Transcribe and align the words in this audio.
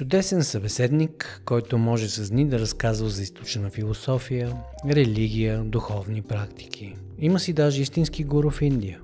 Чудесен 0.00 0.44
събеседник, 0.44 1.42
който 1.44 1.78
може 1.78 2.08
с 2.08 2.30
дни 2.30 2.48
да 2.48 2.58
разказва 2.58 3.08
за 3.08 3.22
източна 3.22 3.70
философия, 3.70 4.52
религия, 4.90 5.64
духовни 5.64 6.22
практики. 6.22 6.94
Има 7.18 7.40
си 7.40 7.52
даже 7.52 7.82
истински 7.82 8.24
гуру 8.24 8.50
в 8.50 8.62
Индия. 8.62 9.00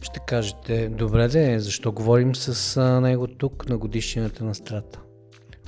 Ще 0.00 0.20
кажете, 0.26 0.88
добре 0.88 1.28
де, 1.28 1.60
защо 1.60 1.92
говорим 1.92 2.34
с 2.34 2.80
него 3.00 3.26
тук 3.26 3.68
на 3.68 3.78
годишнината 3.78 4.44
на 4.44 4.54
страта? 4.54 5.00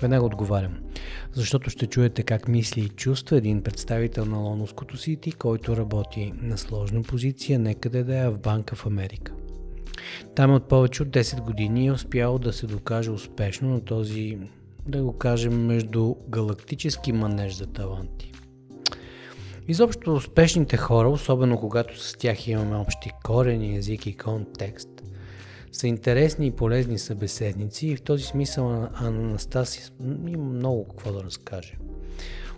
Веднага 0.00 0.25
отговарям. 0.25 0.79
Защото 1.32 1.70
ще 1.70 1.86
чуете 1.86 2.23
как 2.23 2.48
мисли 2.48 2.80
и 2.80 2.89
чувства 2.89 3.36
един 3.36 3.62
представител 3.62 4.25
на 4.25 4.39
Лоновското 4.39 4.96
Сити, 4.96 5.32
който 5.32 5.77
работи 5.77 6.32
на 6.43 6.59
сложна 6.59 7.02
позиция, 7.02 7.59
некъде 7.59 8.04
да 8.04 8.18
е 8.18 8.29
в 8.29 8.39
банка 8.39 8.77
в 8.77 8.86
Америка. 8.86 9.32
Там 10.34 10.50
е 10.53 10.55
от 10.55 10.69
повече 10.69 11.03
от 11.03 11.09
10 11.09 11.41
години 11.41 11.87
е 11.87 11.93
успял 11.93 12.39
да 12.39 12.53
се 12.53 12.66
докаже 12.66 13.11
успешно 13.11 13.68
на 13.68 13.80
този, 13.80 14.39
да 14.86 15.03
го 15.03 15.12
кажем, 15.12 15.67
между 15.67 16.14
галактически 16.29 17.13
манеж 17.13 17.54
за 17.54 17.67
таланти. 17.67 18.32
Изобщо 19.68 20.14
успешните 20.14 20.76
хора, 20.76 21.09
особено 21.09 21.61
когато 21.61 22.00
с 22.00 22.17
тях 22.17 22.49
имаме 22.49 22.76
общи 22.76 23.11
корени, 23.25 23.76
език 23.76 24.07
и 24.07 24.17
контекст, 24.17 24.89
са 25.73 25.86
интересни 25.86 26.46
и 26.46 26.50
полезни 26.50 26.98
събеседници 26.98 27.87
и 27.87 27.96
в 27.96 28.03
този 28.03 28.25
смисъл 28.25 28.89
Анастасия 28.95 29.84
има 30.26 30.45
много 30.45 30.89
какво 30.89 31.12
да 31.12 31.25
разкаже. 31.25 31.79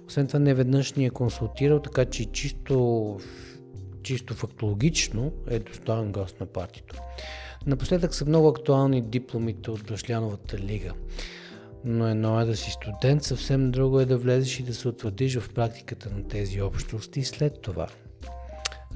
Освен 0.08 0.26
това, 0.26 0.38
неведнъж 0.38 0.92
ни 0.92 1.06
е 1.06 1.10
консултирал, 1.10 1.80
така 1.80 2.04
че 2.04 2.24
чисто, 2.24 3.18
чисто 4.04 4.34
фактологично 4.34 5.32
е 5.48 5.58
достоен 5.58 6.12
гост 6.12 6.40
на 6.40 6.46
партито. 6.46 6.96
Напоследък 7.66 8.14
са 8.14 8.24
много 8.26 8.48
актуални 8.48 9.02
дипломите 9.02 9.70
от 9.70 9.84
Башляновата 9.84 10.58
лига. 10.58 10.92
Но 11.84 12.08
едно 12.08 12.40
е 12.40 12.44
да 12.44 12.56
си 12.56 12.70
студент, 12.70 13.22
съвсем 13.22 13.70
друго 13.70 14.00
е 14.00 14.04
да 14.04 14.18
влезеш 14.18 14.60
и 14.60 14.62
да 14.62 14.74
се 14.74 14.88
утвърдиш 14.88 15.38
в 15.38 15.54
практиката 15.54 16.10
на 16.10 16.28
тези 16.28 16.60
общности 16.60 17.24
след 17.24 17.60
това. 17.60 17.86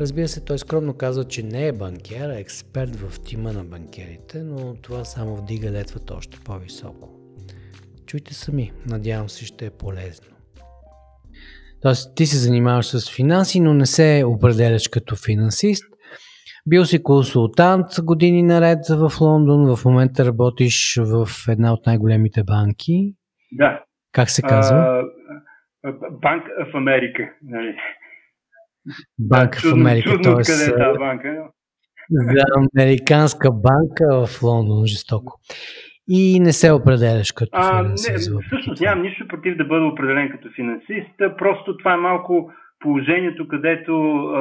Разбира 0.01 0.29
се, 0.29 0.41
той 0.41 0.59
скромно 0.59 0.95
казва, 0.95 1.25
че 1.25 1.43
не 1.43 1.67
е 1.67 1.73
банкер, 1.73 2.31
а 2.31 2.39
експерт 2.39 2.97
в 2.97 3.21
тима 3.21 3.53
на 3.53 3.65
банкерите, 3.65 4.43
но 4.43 4.75
това 4.75 5.05
само 5.05 5.37
вдига 5.37 5.71
летвата 5.71 6.15
още 6.15 6.39
по-високо. 6.45 7.09
Чуйте 8.07 8.35
сами, 8.35 8.73
надявам 8.87 9.29
се 9.29 9.45
ще 9.45 9.67
е 9.67 9.71
полезно. 9.71 10.38
Тоест, 11.83 12.17
ти 12.17 12.27
се 12.27 12.37
занимаваш 12.37 12.87
с 12.87 13.17
финанси, 13.17 13.61
но 13.61 13.75
не 13.75 13.87
се 13.87 14.25
определяш 14.27 14.89
като 14.89 15.17
финансист– 15.17 15.85
бил 16.69 16.85
си 16.85 17.03
консултант 17.03 17.87
години 18.03 18.43
наред 18.43 18.79
в 18.91 19.21
Лондон, 19.21 19.77
в 19.77 19.85
момента 19.85 20.25
работиш 20.25 21.01
в 21.01 21.29
една 21.49 21.73
от 21.73 21.87
най-големите 21.87 22.43
банки. 22.45 23.15
Да. 23.53 23.85
Как 24.13 24.31
се 24.31 24.43
казва? 24.43 25.03
Банк 26.11 26.45
в 26.73 26.77
Америка. 26.77 27.23
Нали? 27.43 27.77
Банк 29.19 29.55
в 29.55 29.73
Америка. 29.73 30.11
Чудно, 30.11 30.23
т.е. 30.23 30.35
къде 30.35 30.65
е 30.65 30.77
тази 30.77 30.99
банка. 30.99 31.29
За 32.11 32.45
американска 32.77 33.51
банка 33.53 34.27
в 34.27 34.43
Лондон, 34.43 34.87
жестоко. 34.87 35.41
И 36.09 36.41
не 36.41 36.53
се 36.53 36.73
определяш 36.73 37.33
като 37.33 37.51
а, 37.53 37.79
финансист. 37.79 38.35
Не, 38.35 38.43
всъщност 38.47 38.81
нямам 38.85 39.03
нищо 39.03 39.29
против 39.29 39.57
да 39.57 39.65
бъда 39.65 39.87
определен 39.87 40.31
като 40.31 40.49
финансист. 40.57 41.37
Просто 41.39 41.77
това 41.77 41.93
е 41.93 41.97
малко 41.97 42.53
положението, 42.81 43.49
където 43.49 44.17
а, 44.17 44.41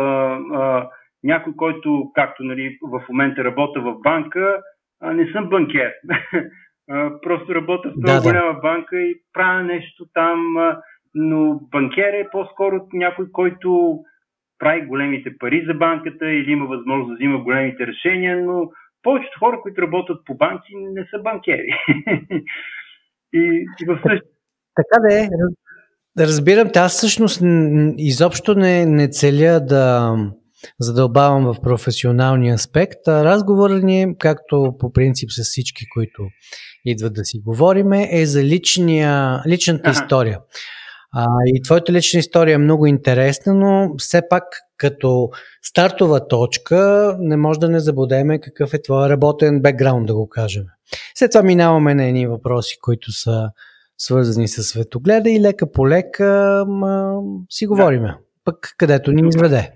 а, 0.54 0.90
някой, 1.23 1.54
който, 1.56 2.12
както 2.16 2.44
нали, 2.44 2.78
в 2.82 3.04
момента 3.10 3.44
работя 3.44 3.82
в 3.82 3.95
банка, 4.04 4.62
а, 5.02 5.14
не 5.14 5.32
съм 5.32 5.50
банкер. 5.50 5.94
Просто 7.22 7.56
работя 7.56 7.90
в 7.90 7.94
много 7.95 8.23
да, 8.23 8.30
голяма 8.30 8.54
да. 8.54 8.60
банка 8.60 9.02
и 9.02 9.16
правя 9.34 9.64
нещо 9.64 10.06
там, 10.14 10.58
а, 10.58 10.78
но 11.16 11.60
банкер 11.72 12.14
е 12.14 12.30
по-скоро 12.32 12.88
някой, 12.94 13.32
който 13.32 14.00
прави 14.60 14.82
големите 14.82 15.38
пари 15.40 15.66
за 15.68 15.73
банката 15.73 16.32
или 16.32 16.52
има 16.52 16.66
възможност 16.66 17.10
да 17.10 17.16
взима 17.16 17.38
големите 17.39 17.88
решения, 17.88 18.44
но 18.45 18.70
повечето 19.03 19.39
хора, 19.39 19.59
които 19.61 19.81
работят 19.81 20.25
по 20.25 20.35
банки, 20.35 20.73
не 20.75 21.02
са 21.02 21.21
банкери. 21.23 21.67
и, 23.33 23.65
и 23.81 23.85
в 23.85 23.99
същ... 24.08 24.23
Така 24.75 25.02
да 25.09 25.19
е. 25.23 25.27
Разбирам, 26.19 26.69
аз 26.75 26.93
всъщност 26.97 27.41
изобщо 27.97 28.55
не, 28.55 28.85
не 28.85 29.09
целя 29.09 29.59
да, 29.59 30.15
задълбавам 30.80 31.53
в 31.53 31.61
професионалния 31.61 32.53
аспект. 32.53 33.08
Разговорът 33.08 33.83
ни, 33.83 34.15
както 34.19 34.75
по 34.80 34.93
принцип 34.93 35.29
с 35.31 35.43
всички, 35.43 35.85
които 35.93 36.23
идват 36.85 37.14
да 37.14 37.25
си 37.25 37.39
говориме, 37.45 38.09
е 38.11 38.25
за 38.25 38.43
личния, 38.43 39.41
личната 39.47 39.89
ага. 39.89 39.91
история. 39.91 40.39
А, 41.14 41.26
и 41.45 41.62
твоята 41.62 41.92
лична 41.92 42.20
история 42.20 42.56
е 42.56 42.58
много 42.58 42.86
интересна, 42.86 43.54
но 43.54 43.95
все 43.98 44.22
пак 44.30 44.44
като 44.78 45.30
стартова 45.62 46.28
точка 46.28 47.16
не 47.20 47.38
може 47.38 47.60
да 47.60 47.70
не 47.70 47.80
забудеме 47.80 48.40
какъв 48.40 48.73
е 48.73 48.82
твой 48.82 49.10
работен 49.10 49.62
бекграунд, 49.62 50.08
да 50.08 50.16
го 50.16 50.30
кажем. 50.30 50.64
След 51.16 51.32
това 51.32 51.44
минаваме 51.44 51.95
на 51.95 52.06
едни 52.06 52.28
въпроси, 52.28 52.78
които 52.82 53.12
са 53.12 53.50
свързани 53.98 54.48
с 54.48 54.64
светогледа 54.64 55.30
и 55.30 55.42
лека 55.42 55.72
по 55.72 55.88
лека 55.88 56.64
ма, 56.68 57.22
си 57.50 57.68
говориме. 57.68 58.08
Да. 58.08 58.18
Пък 58.45 58.76
където 58.78 59.12
ни 59.12 59.30
изведе. 59.30 59.72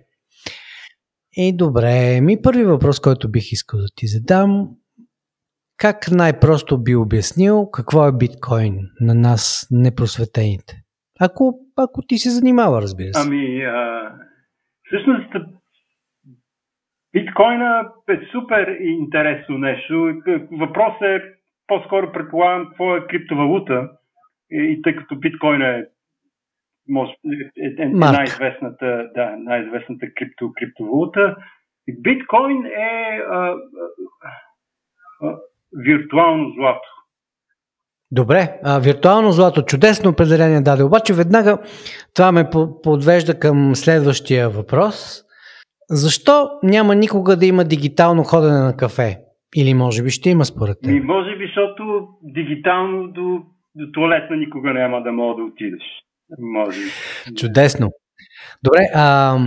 И 1.34 1.58
добре, 1.58 2.22
ми 2.22 2.42
първи 2.42 2.64
въпрос, 2.64 3.00
който 3.00 3.32
бих 3.32 3.52
искал 3.52 3.80
да 3.80 3.88
ти 3.96 4.08
задам. 4.08 4.70
Как 5.78 6.12
най-просто 6.12 6.78
би 6.78 6.96
обяснил 6.96 7.70
какво 7.72 8.08
е 8.08 8.12
биткоин 8.12 8.80
на 9.02 9.14
нас, 9.14 9.68
непросветените? 9.72 10.81
Ако, 11.22 11.60
ако 11.78 12.02
ти 12.02 12.18
се 12.18 12.30
занимава, 12.30 12.82
разбира 12.82 13.14
се. 13.14 13.28
Ами, 13.28 13.62
а, 13.62 14.12
всъщност, 14.86 15.30
биткоина 17.14 17.92
е 18.10 18.20
супер 18.32 18.78
интересно 18.80 19.58
нещо. 19.58 20.22
Въпросът 20.52 21.02
е, 21.02 21.22
по-скоро 21.68 22.12
предполагам, 22.12 22.68
какво 22.68 22.96
е 22.96 23.08
криптовалута. 23.08 23.90
И, 24.52 24.82
тъй 24.82 24.96
като 24.96 25.16
биткоин 25.16 25.62
е 25.62 25.86
може, 26.90 27.12
е, 27.58 27.66
е, 27.66 27.84
е 27.84 27.88
най-известната, 27.88 29.10
да, 29.16 29.36
най-известната 29.38 30.08
крипто, 30.16 30.52
криптовалута. 30.56 31.36
Биткоин 32.00 32.66
е 32.66 33.22
а, 33.30 33.36
а, 33.38 33.56
а, 35.22 35.38
виртуално 35.74 36.54
злато. 36.56 37.01
Добре, 38.12 38.60
а, 38.64 38.80
виртуално 38.80 39.32
злато, 39.32 39.62
чудесно 39.62 40.10
определение 40.10 40.62
даде. 40.62 40.84
Обаче 40.84 41.14
веднага 41.14 41.58
това 42.16 42.32
ме 42.32 42.50
подвежда 42.84 43.40
към 43.40 43.76
следващия 43.76 44.50
въпрос. 44.50 45.24
Защо 45.90 46.50
няма 46.64 46.96
никога 46.96 47.36
да 47.36 47.46
има 47.46 47.64
дигитално 47.64 48.24
ходене 48.24 48.60
на 48.60 48.78
кафе? 48.78 49.20
Или 49.56 49.74
може 49.74 50.04
би 50.04 50.10
ще 50.10 50.30
има 50.30 50.46
според 50.46 50.78
теб? 50.84 51.04
Може 51.04 51.38
би, 51.38 51.46
защото 51.46 52.08
дигитално 52.24 53.08
до, 53.08 53.40
до 53.76 53.92
туалетна 53.92 54.36
никога 54.36 54.74
няма 54.74 55.04
да 55.04 55.12
мога 55.12 55.36
да 55.36 55.48
отидеш. 55.48 55.84
Може. 56.40 56.80
Чудесно. 57.38 57.90
Добре, 58.64 58.88
а 58.96 59.38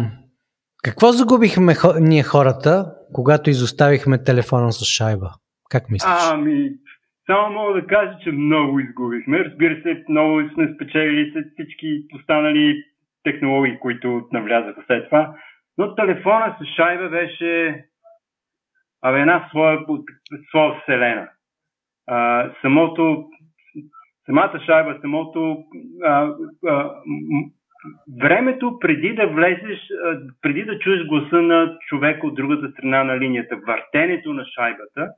какво 0.82 1.12
загубихме 1.12 1.74
ние 2.00 2.22
хората, 2.22 2.92
когато 3.12 3.50
изоставихме 3.50 4.24
телефона 4.24 4.72
с 4.72 4.84
шайба? 4.84 5.30
Как 5.70 5.90
мислиш? 5.90 6.12
Ами, 6.32 6.70
само 7.26 7.54
мога 7.54 7.80
да 7.80 7.86
кажа, 7.86 8.18
че 8.22 8.32
много 8.32 8.80
изгубихме. 8.80 9.44
Разбира 9.44 9.82
се, 9.82 10.04
много 10.08 10.50
сме 10.54 10.74
спечелили 10.74 11.32
след 11.32 11.46
всички 11.52 12.04
останали 12.14 12.84
технологии, 13.22 13.78
които 13.78 14.28
навлязаха 14.32 14.82
след 14.86 15.04
това. 15.04 15.34
Но 15.78 15.94
телефона 15.94 16.56
с 16.60 16.66
шайба 16.76 17.08
беше 17.08 17.84
абе, 19.02 19.20
една 19.20 19.46
своя, 19.48 19.80
своя 20.48 20.80
вселена. 20.80 21.28
А, 22.06 22.50
самото 22.62 23.28
самата 24.26 24.60
шайба, 24.66 24.98
самото 25.00 25.64
а, 26.04 26.34
а, 26.66 26.90
времето 28.22 28.78
преди 28.80 29.14
да 29.14 29.26
влезеш, 29.26 29.80
преди 30.42 30.64
да 30.64 30.78
чуеш 30.78 31.06
гласа 31.06 31.42
на 31.42 31.78
човека 31.88 32.26
от 32.26 32.34
другата 32.34 32.70
страна 32.70 33.04
на 33.04 33.18
линията, 33.18 33.56
въртенето 33.66 34.32
на 34.32 34.44
шайбата, 34.54 35.10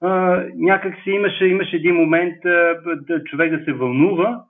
а, 0.00 0.42
някак 0.54 0.94
си 1.04 1.10
имаше, 1.10 1.44
имаше 1.44 1.76
един 1.76 1.94
момент 1.94 2.44
а, 2.44 2.74
да 2.84 3.24
човек 3.24 3.58
да 3.58 3.64
се 3.64 3.72
вълнува 3.72 4.44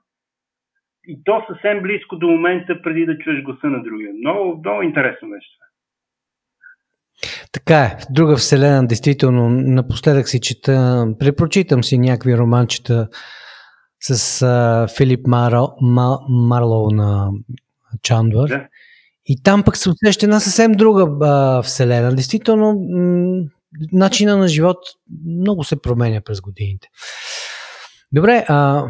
и 1.07 1.23
то 1.23 1.43
съвсем 1.49 1.81
близко 1.81 2.15
до 2.15 2.27
момента 2.27 2.81
преди 2.83 3.05
да 3.05 3.17
чуеш 3.17 3.43
гласа 3.43 3.67
на 3.67 3.83
другия. 3.83 4.13
Много, 4.13 4.57
много 4.65 4.81
интересно 4.81 5.27
нещо. 5.27 5.57
Така 7.51 7.75
е, 7.75 7.97
друга 8.09 8.35
вселена, 8.35 8.87
действително, 8.87 9.49
напоследък 9.49 10.29
си 10.29 10.41
чета, 10.41 11.07
препрочитам 11.19 11.83
си 11.83 11.97
някакви 11.97 12.37
романчета 12.37 13.07
с 13.99 14.41
а, 14.41 14.87
Филип 14.97 15.27
Марло, 15.27 15.75
Марлоу 16.29 16.89
на 16.91 17.29
Чандвър. 18.03 18.49
Да. 18.49 18.67
И 19.25 19.43
там 19.43 19.63
пък 19.63 19.77
се 19.77 19.89
усеща 19.89 20.25
една 20.25 20.39
съвсем 20.39 20.71
друга 20.71 21.07
а, 21.21 21.61
вселена. 21.61 22.15
Действително, 22.15 22.73
м- 22.89 23.43
начина 23.91 24.37
на 24.37 24.47
живот 24.47 24.77
много 25.25 25.63
се 25.63 25.81
променя 25.81 26.21
през 26.21 26.41
годините. 26.41 26.87
Добре, 28.11 28.45
а 28.49 28.87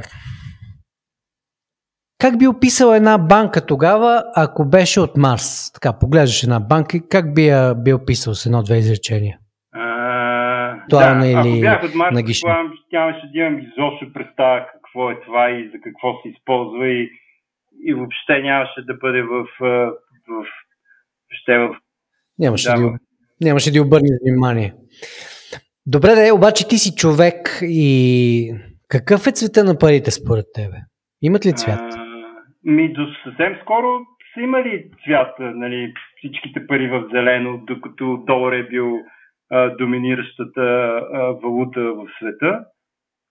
как 2.18 2.40
би 2.40 2.48
описал 2.48 2.94
една 2.94 3.18
банка 3.18 3.66
тогава, 3.66 4.24
ако 4.36 4.66
беше 4.66 5.00
от 5.00 5.18
Марс? 5.18 5.72
Така, 5.74 6.00
поглеждаш 6.00 6.44
една 6.44 6.60
банка 6.60 6.98
как 7.10 7.34
би 7.34 7.48
я 7.48 7.76
би 7.76 7.94
описал 7.94 8.34
с 8.34 8.46
едно-две 8.46 8.78
изречения? 8.78 9.38
Актуална 10.84 11.26
да, 11.26 11.28
или 11.28 11.38
ако 11.38 11.62
бях 11.62 11.84
от 11.84 11.96
Марс, 11.96 12.16
предполагам, 12.26 12.74
нямаше 12.92 13.30
да 13.34 13.40
имам 13.40 13.60
изобщо 13.60 14.14
представа 14.14 14.66
какво 14.74 15.12
е 15.12 15.22
това 15.26 15.50
и 15.50 15.70
за 15.74 15.82
какво 15.84 16.22
се 16.22 16.30
използва 16.30 16.88
и, 16.88 17.10
и 17.84 17.94
въобще 17.94 18.42
нямаше 18.42 18.82
да 18.82 18.94
бъде 18.94 19.22
в, 19.22 19.46
в, 19.60 19.92
в, 20.28 20.46
въобще 21.30 21.58
в 21.58 21.76
Нямаше 22.40 22.70
да, 22.70 22.76
да, 22.76 22.98
нямаше 23.42 23.72
да 23.72 23.82
обърне 23.82 24.10
внимание. 24.22 24.74
Добре, 25.86 26.16
да, 26.16 26.36
обаче 26.36 26.68
ти 26.68 26.78
си 26.78 26.96
човек 26.96 27.60
и 27.62 28.54
какъв 28.88 29.28
е 29.28 29.32
цвета 29.32 29.64
на 29.64 29.78
парите 29.78 30.12
според 30.12 30.46
тебе? 30.54 30.78
Имат 31.22 31.46
ли 31.46 31.54
цвят? 31.54 31.80
А, 31.80 32.06
ми 32.64 32.94
до 32.94 33.02
съвсем 33.24 33.58
скоро 33.62 33.88
са 34.34 34.42
имали 34.42 34.90
цвят, 35.06 35.36
нали, 35.40 35.94
всичките 36.18 36.68
пари 36.68 36.88
в 36.88 37.10
зелено, 37.14 37.58
докато 37.68 38.24
долар 38.28 38.54
е 38.54 38.68
бил 38.68 38.98
а, 39.50 39.76
доминиращата 39.76 40.62
а, 40.62 41.20
валута 41.44 41.82
в 41.82 42.08
света. 42.20 42.66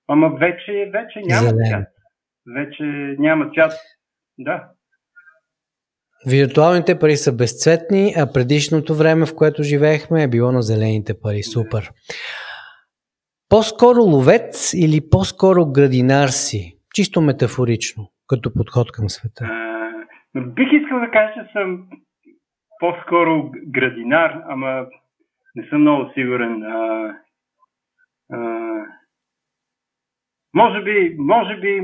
Ама 0.09 0.29
вече, 0.29 0.91
вече 0.93 1.21
няма 1.27 1.49
Зелен. 1.49 1.71
цвят. 1.71 1.89
Вече 2.56 2.83
няма 3.19 3.51
цвят. 3.55 3.73
Да. 4.39 4.69
Виртуалните 6.26 6.99
пари 6.99 7.17
са 7.17 7.37
безцветни, 7.37 8.14
а 8.17 8.32
предишното 8.32 8.94
време, 8.94 9.26
в 9.26 9.34
което 9.37 9.62
живеехме, 9.62 10.22
е 10.22 10.28
било 10.28 10.52
на 10.52 10.62
зелените 10.62 11.20
пари. 11.22 11.43
Супер. 11.43 11.90
По-скоро 13.49 14.00
ловец 14.02 14.75
или 14.75 15.00
по-скоро 15.11 15.67
градинар 15.67 16.28
си? 16.28 16.76
Чисто 16.94 17.20
метафорично, 17.20 18.11
като 18.28 18.52
подход 18.55 18.93
към 18.93 19.08
света. 19.08 19.44
А, 19.44 20.40
бих 20.40 20.69
искал 20.72 21.00
да 21.00 21.11
кажа, 21.11 21.32
че 21.34 21.52
съм 21.52 21.88
по-скоро 22.81 23.50
градинар, 23.67 24.43
ама 24.49 24.87
не 25.55 25.69
съм 25.69 25.81
много 25.81 26.11
сигурен. 26.14 26.62
А, 26.62 27.14
а, 28.32 28.38
може 30.55 30.82
би, 30.82 31.17
може 31.19 31.56
би 31.56 31.81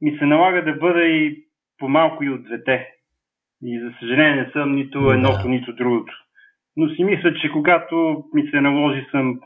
ми 0.00 0.18
се 0.18 0.24
налага 0.24 0.64
да 0.64 0.72
бъда 0.72 1.02
и 1.02 1.46
по-малко 1.78 2.24
и 2.24 2.30
от 2.30 2.44
двете. 2.44 2.88
И 3.62 3.80
за 3.80 3.90
съжаление 4.00 4.42
не 4.42 4.50
съм 4.52 4.74
нито 4.74 4.98
едното, 5.10 5.48
нито 5.48 5.74
другото. 5.74 6.12
Но 6.76 6.88
си 6.88 7.04
мисля, 7.04 7.34
че 7.42 7.52
когато 7.52 8.24
ми 8.34 8.50
се 8.50 8.60
наложи 8.60 9.06
съм, 9.10 9.40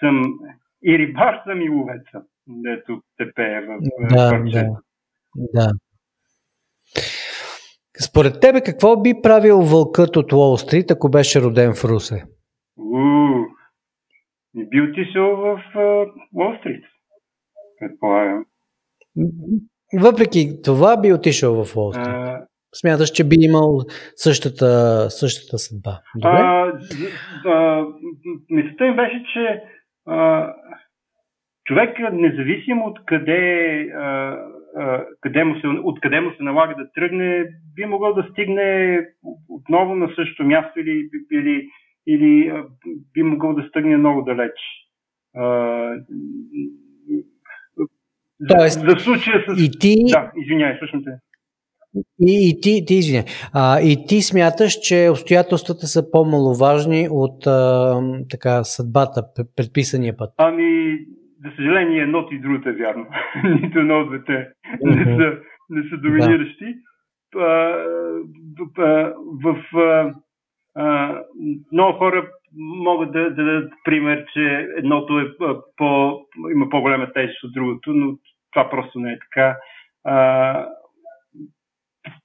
съм 0.00 0.22
и 0.82 0.98
рибар 0.98 1.42
съм 1.46 1.60
и 1.60 1.68
ловец 1.68 2.02
съм, 2.10 2.22
дето 2.46 3.00
те 3.16 3.32
пее 3.34 3.60
в 3.60 3.78
да, 4.10 4.42
да, 4.44 4.66
да. 5.36 5.72
Според 8.00 8.40
тебе 8.40 8.60
какво 8.60 9.02
би 9.02 9.14
правил 9.22 9.60
вълкът 9.60 10.16
от 10.16 10.32
Уолл 10.32 10.56
Стрит, 10.56 10.90
ако 10.90 11.10
беше 11.10 11.40
роден 11.40 11.74
в 11.74 11.84
Русе? 11.84 12.24
Уу, 12.76 13.46
не 14.54 14.68
би 14.68 14.80
отишъл 14.80 15.36
в 15.36 15.62
Уолл 16.34 16.56
Стрит, 16.60 16.84
предполагам. 17.80 18.44
Въпреки 20.00 20.62
това 20.64 21.00
би 21.00 21.12
отишъл 21.12 21.64
в 21.64 21.76
Уолл 21.76 21.92
Стрит. 21.92 22.06
Смяташ, 22.74 23.10
че 23.10 23.28
би 23.28 23.36
имал 23.40 23.80
същата, 24.16 24.70
същата 25.10 25.58
съдба. 25.58 26.00
Добре? 26.16 26.28
А, 26.28 26.72
а, 27.46 27.86
мисълта 28.50 28.84
ми 28.84 28.96
беше, 28.96 29.24
че 29.32 29.62
а, 30.06 30.48
човек, 31.64 31.98
независимо 32.12 32.86
от 32.86 32.98
къде, 33.06 33.80
а, 33.94 34.36
а, 34.76 35.04
къде 35.20 35.44
му 35.44 35.60
се, 35.60 35.66
от 35.66 36.00
къде 36.00 36.20
му 36.20 36.30
се 36.36 36.42
налага 36.42 36.74
да 36.74 36.90
тръгне, 36.94 37.44
би 37.74 37.84
могъл 37.84 38.14
да 38.14 38.28
стигне 38.30 39.00
отново 39.48 39.94
на 39.94 40.08
същото 40.16 40.44
място 40.44 40.80
или, 40.80 41.08
или, 41.32 41.68
или 42.06 42.48
а, 42.48 42.64
би 43.14 43.22
могъл 43.22 43.54
да 43.54 43.62
стъгне 43.68 43.96
много 43.96 44.22
далеч. 44.22 44.52
А, 45.36 45.44
Тоест, 48.48 48.80
за, 48.80 48.86
за 48.86 48.96
случая 48.96 49.44
с... 49.48 49.62
И 49.62 49.70
ти... 49.78 49.94
Да, 50.12 50.32
извинявай, 50.36 50.78
слушам 50.78 51.04
те. 51.04 51.10
И, 52.20 52.50
и 52.50 52.60
ти, 52.60 52.84
ти 52.86 52.94
извиня, 52.94 53.24
а, 53.54 53.80
и 53.80 54.06
ти 54.08 54.22
смяташ, 54.22 54.72
че 54.72 55.08
обстоятелствата 55.10 55.86
са 55.86 56.10
по-маловажни 56.10 57.08
от 57.10 57.46
а, 57.46 58.00
така 58.30 58.64
съдбата, 58.64 59.22
предписания 59.56 60.16
път? 60.16 60.30
Ами, 60.38 60.98
за 61.44 61.50
съжаление, 61.56 62.02
едното 62.02 62.34
и 62.34 62.40
другото 62.40 62.68
е 62.68 62.72
вярно. 62.72 63.06
Нито 63.62 63.78
едно 63.78 64.00
от 64.00 64.08
двете 64.08 64.48
не 64.82 65.04
са, 65.04 65.38
не 65.70 65.82
са 65.90 65.96
доминиращи. 65.96 66.64
Да. 66.64 66.82
А, 68.78 69.12
в, 69.42 69.56
а, 69.74 70.14
а, 70.74 71.18
много 71.72 71.98
хора 71.98 72.30
могат 72.56 73.12
да, 73.12 73.30
да 73.30 73.44
дадат 73.44 73.72
пример, 73.84 74.24
че 74.32 74.68
едното 74.76 75.20
е 75.20 75.36
по, 75.76 76.20
има 76.54 76.68
по-голяма 76.70 77.12
тежест 77.12 77.44
от 77.44 77.52
другото, 77.52 77.92
но 77.92 78.16
това 78.52 78.70
просто 78.70 78.98
не 78.98 79.12
е 79.12 79.18
така. 79.18 79.56
А, 80.04 80.66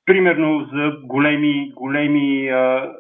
примерно 0.05 0.69
за 0.73 0.97
големи, 1.03 1.71
големи, 1.75 2.49
а, 2.49 2.93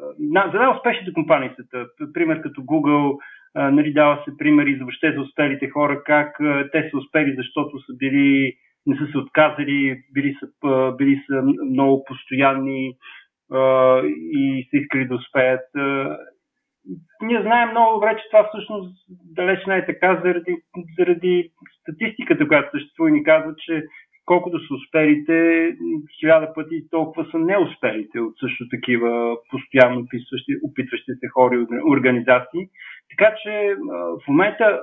за 0.53 0.59
най-успешните 0.59 1.13
компании 1.13 1.49
света, 1.53 1.85
пример 2.13 2.41
като 2.41 2.61
Google, 2.61 3.17
а, 3.55 3.71
нали, 3.71 3.93
дава 3.93 4.23
се 4.25 4.37
примери 4.37 4.73
за 4.73 4.79
въобще 4.79 5.11
за 5.11 5.21
успелите 5.21 5.69
хора, 5.69 6.03
как 6.03 6.39
а, 6.41 6.69
те 6.71 6.89
са 6.91 6.97
успели, 6.97 7.35
защото 7.37 7.79
са 7.79 7.93
били, 7.97 8.53
не 8.85 8.97
са 8.97 9.07
се 9.11 9.17
отказали, 9.17 10.01
били 10.13 10.35
са, 10.39 10.67
а, 10.67 10.91
били 10.91 11.23
са 11.27 11.41
много 11.71 12.03
постоянни 12.03 12.93
а, 13.51 14.01
и 14.31 14.67
са 14.69 14.77
искали 14.77 15.05
да 15.05 15.15
успеят. 15.15 15.75
А, 15.75 16.17
ние 17.21 17.41
знаем 17.41 17.69
много 17.69 17.93
добре, 17.93 18.15
че 18.17 18.29
това 18.31 18.47
всъщност 18.47 19.05
далеч 19.35 19.65
не 19.65 19.77
е 19.77 19.85
така 19.85 20.21
заради, 20.23 20.57
заради 20.99 21.51
статистиката, 21.81 22.47
която 22.47 22.69
съществува 22.71 23.09
и 23.09 23.13
ни 23.13 23.23
казва, 23.23 23.55
че 23.57 23.83
колкото 24.27 24.59
са 24.59 24.73
успелите, 24.73 25.69
хиляда 26.19 26.53
пъти 26.53 26.89
толкова 26.91 27.27
са 27.31 27.39
неуспелите 27.39 28.19
от 28.19 28.33
също 28.39 28.69
такива 28.69 29.37
постоянно 29.51 29.99
опитващи, 29.99 30.53
опитващи 30.63 31.11
се 31.19 31.27
хора 31.27 31.55
и 31.55 31.91
организации. 31.91 32.69
Така 33.09 33.35
че 33.43 33.75
в 34.25 34.27
момента, 34.27 34.81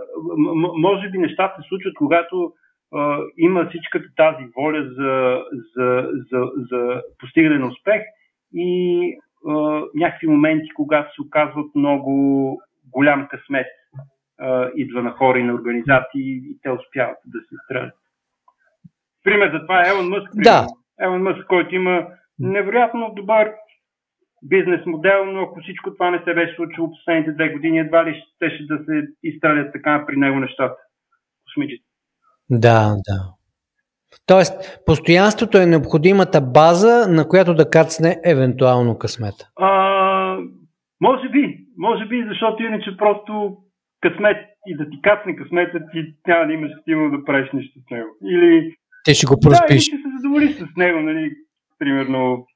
може 0.79 1.11
би 1.11 1.19
нещата 1.19 1.63
се 1.63 1.69
случват, 1.69 1.95
когато 1.95 2.53
има 3.39 3.67
всичката 3.69 4.09
тази 4.17 4.45
воля 4.57 4.83
за, 4.83 5.43
за, 5.77 6.09
за, 6.31 6.51
за 6.71 7.03
постигане 7.19 7.59
на 7.59 7.67
успех 7.67 8.03
и 8.55 9.17
някакви 9.95 10.27
моменти, 10.27 10.69
когато 10.75 11.15
се 11.15 11.23
оказват 11.23 11.75
много 11.75 12.13
голям 12.93 13.29
късмет 13.31 13.67
идва 14.77 15.03
на 15.03 15.11
хора 15.11 15.39
и 15.39 15.43
на 15.43 15.55
организации 15.55 16.37
и 16.37 16.59
те 16.63 16.71
успяват 16.71 17.19
да 17.27 17.39
се 17.41 17.55
стрелят. 17.65 17.95
Пример 19.25 19.51
за 19.53 19.61
това 19.61 19.81
е 19.81 19.89
Елон 19.89 20.09
Мъск. 20.09 20.31
Да. 20.35 20.67
Елон 21.01 21.23
Мъск, 21.23 21.47
който 21.47 21.75
има 21.75 22.07
невероятно 22.39 23.13
добър 23.17 23.53
бизнес 24.43 24.81
модел, 24.87 25.25
но 25.27 25.43
ако 25.43 25.61
всичко 25.61 25.93
това 25.93 26.11
не 26.11 26.19
се 26.25 26.35
беше 26.35 26.55
случило 26.57 26.91
последните 26.91 27.33
две 27.33 27.49
години, 27.49 27.79
едва 27.79 28.05
ли 28.05 28.23
ще, 28.37 28.49
да 28.61 28.85
се 28.85 29.07
изстрелят 29.23 29.73
така 29.73 30.05
при 30.07 30.17
него 30.17 30.41
нещата. 30.41 30.77
Космически. 31.45 31.89
Да, 32.51 32.95
да. 33.09 33.35
Тоест, 34.27 34.85
постоянството 34.87 35.59
е 35.59 35.67
необходимата 35.67 36.41
база, 36.41 37.07
на 37.09 37.29
която 37.29 37.55
да 37.55 37.71
кацне 37.71 38.21
евентуално 38.25 38.99
късмета. 38.99 39.49
А, 39.57 40.39
може 41.01 41.29
би, 41.29 41.59
може 41.79 42.07
би, 42.07 42.27
защото 42.29 42.63
иначе 42.63 42.97
просто 42.97 43.57
късмет 44.01 44.37
и 44.67 44.77
да 44.77 44.91
ти 44.91 45.03
кацне 45.03 45.37
късмета, 45.37 45.79
ти 45.93 46.15
няма 46.27 46.47
да 46.47 46.53
имаш 46.53 46.71
стимул 46.81 47.11
да 47.11 47.25
правиш 47.25 47.49
нещо 47.53 47.81
с 47.81 47.91
него. 47.91 48.09
Или 48.25 48.77
те 49.05 49.15
ще 49.15 49.27
го 49.27 49.41
проспиш. 49.41 49.69
Да, 49.69 49.75
и 49.75 49.81
ще 49.81 49.97
се 49.97 50.09
задоволи 50.17 50.49
с 50.53 50.77
него, 50.77 51.01
нали, 51.01 51.31
примерно. 51.79 52.47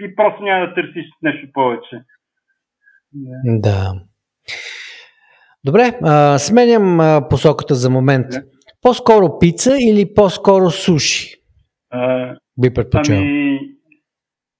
И 0.00 0.16
просто 0.16 0.42
няма 0.42 0.66
да 0.66 0.74
търсиш 0.74 1.06
нещо 1.22 1.48
повече. 1.52 2.00
Да. 3.44 3.92
Добре, 5.64 5.98
а, 6.02 6.38
сменям 6.38 7.00
а, 7.00 7.28
посоката 7.30 7.74
за 7.74 7.90
момент. 7.90 8.26
Да. 8.30 8.42
По-скоро 8.82 9.38
пица 9.38 9.76
или 9.80 10.14
по-скоро 10.14 10.70
суши? 10.70 11.34
А, 11.90 12.34
Би 12.58 12.74
предпочел. 12.74 13.16
Ами, 13.16 13.60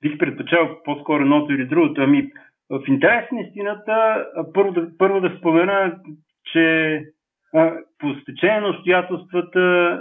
бих 0.02 0.18
предпочел 0.18 0.68
по-скоро 0.84 1.22
едното 1.22 1.52
или 1.52 1.66
другото. 1.66 2.00
Ами, 2.00 2.30
в 2.70 2.82
интерес 2.88 3.24
на 3.32 3.40
истината, 3.40 4.24
първо 4.54 4.72
да, 4.72 4.88
първо 4.98 5.20
да 5.20 5.36
спомена, 5.38 5.98
че 6.52 7.00
а, 7.54 7.72
по 7.98 8.14
стечение 8.22 8.60
на 8.60 8.68
обстоятелствата 8.68 9.98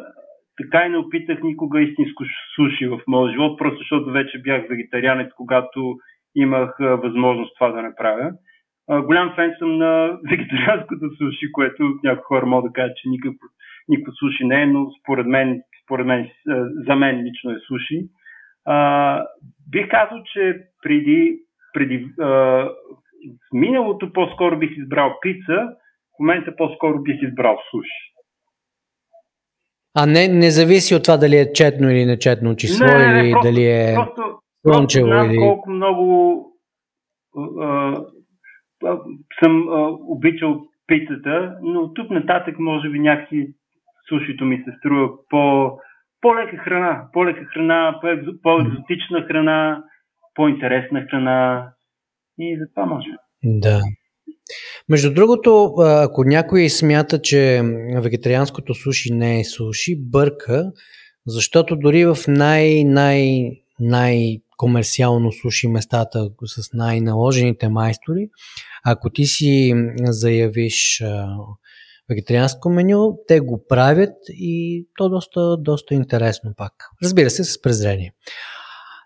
така 0.57 0.85
и 0.85 0.89
не 0.89 0.97
опитах 0.97 1.43
никога 1.43 1.81
истинско 1.81 2.23
суши 2.55 2.87
в 2.87 2.99
моя 3.07 3.31
живот, 3.31 3.59
просто 3.59 3.77
защото 3.77 4.11
вече 4.11 4.41
бях 4.41 4.67
вегетарианец, 4.69 5.31
когато 5.37 5.95
имах 6.35 6.75
възможност 6.79 7.55
това 7.55 7.71
да 7.71 7.81
направя. 7.81 8.31
Голям 8.89 9.35
фен 9.35 9.55
съм 9.59 9.77
на 9.77 10.19
вегетарианското 10.29 11.15
суши, 11.17 11.51
което 11.51 11.99
някои 12.03 12.23
хора 12.23 12.45
могат 12.45 12.69
да 12.69 12.73
кажат, 12.73 12.97
че 12.97 13.09
никакво, 13.09 13.47
никакво 13.89 14.11
суши 14.11 14.45
не 14.45 14.61
е, 14.61 14.65
но 14.65 14.91
според 15.01 15.25
мен, 15.25 15.61
според 15.83 16.05
мен 16.05 16.29
за 16.87 16.95
мен 16.95 17.23
лично 17.23 17.51
е 17.51 17.59
суши. 17.67 18.07
Бих 19.71 19.89
казал, 19.89 20.23
че 20.33 20.59
преди, 20.83 21.39
преди 21.73 22.07
в 23.27 23.53
миналото 23.53 24.13
по-скоро 24.13 24.59
бих 24.59 24.77
избрал 24.77 25.17
пица, 25.21 25.67
в 26.15 26.19
момента 26.19 26.55
по-скоро 26.55 27.01
бих 27.01 27.21
избрал 27.21 27.59
суши. 27.71 28.12
А 29.95 30.05
не, 30.05 30.27
не 30.27 30.51
зависи 30.51 30.95
от 30.95 31.03
това 31.03 31.17
дали 31.17 31.37
е 31.37 31.53
четно 31.53 31.91
или 31.91 32.05
нечетно 32.05 32.55
число, 32.55 32.87
не, 32.87 33.13
не, 33.13 33.19
или 33.19 33.31
просто, 33.31 33.47
дали 33.47 33.65
е 33.65 33.93
просто, 33.95 34.21
слънчево. 34.61 35.09
Просто 35.09 35.31
или... 35.31 35.37
колко 35.37 35.69
много 35.69 36.47
а, 37.37 37.97
а, 38.85 38.97
съм 39.43 39.69
а, 39.69 39.97
обичал 40.07 40.61
пицата, 40.87 41.57
но 41.61 41.93
тук 41.93 42.09
нататък 42.09 42.59
може 42.59 42.89
би 42.89 42.99
някакси 42.99 43.53
сушито 44.09 44.45
ми 44.45 44.57
се 44.57 44.75
струва 44.79 45.09
по, 45.29 45.71
по-лека 46.21 46.57
храна, 46.57 47.07
по-лека 47.13 47.45
храна, 47.45 47.99
по-екзотична 48.43 49.25
храна, 49.27 49.83
по-интересна 50.35 51.05
храна 51.09 51.69
и 52.39 52.57
за 52.59 52.65
това 52.73 52.85
може. 52.85 53.09
Да. 53.43 53.79
Между 54.89 55.13
другото, 55.13 55.73
ако 55.79 56.23
някой 56.23 56.69
смята, 56.69 57.21
че 57.21 57.61
вегетарианското 57.95 58.73
суши 58.73 59.13
не 59.13 59.39
е 59.39 59.43
суши, 59.43 59.95
бърка, 59.99 60.71
защото 61.27 61.75
дори 61.75 62.05
в 62.05 62.17
най- 62.27 62.83
най- 62.83 63.51
най-комерциално 63.79 65.31
суши 65.31 65.67
местата 65.67 66.29
с 66.45 66.73
най-наложените 66.73 67.69
майстори, 67.69 68.29
ако 68.85 69.09
ти 69.09 69.25
си 69.25 69.73
заявиш 70.03 71.03
вегетарианско 72.09 72.69
меню, 72.69 73.17
те 73.27 73.39
го 73.39 73.65
правят 73.69 74.15
и 74.29 74.87
то 74.97 75.09
доста, 75.09 75.57
доста 75.57 75.93
интересно 75.93 76.53
пак. 76.57 76.73
Разбира 77.03 77.29
се, 77.29 77.43
с 77.43 77.61
презрение. 77.61 78.13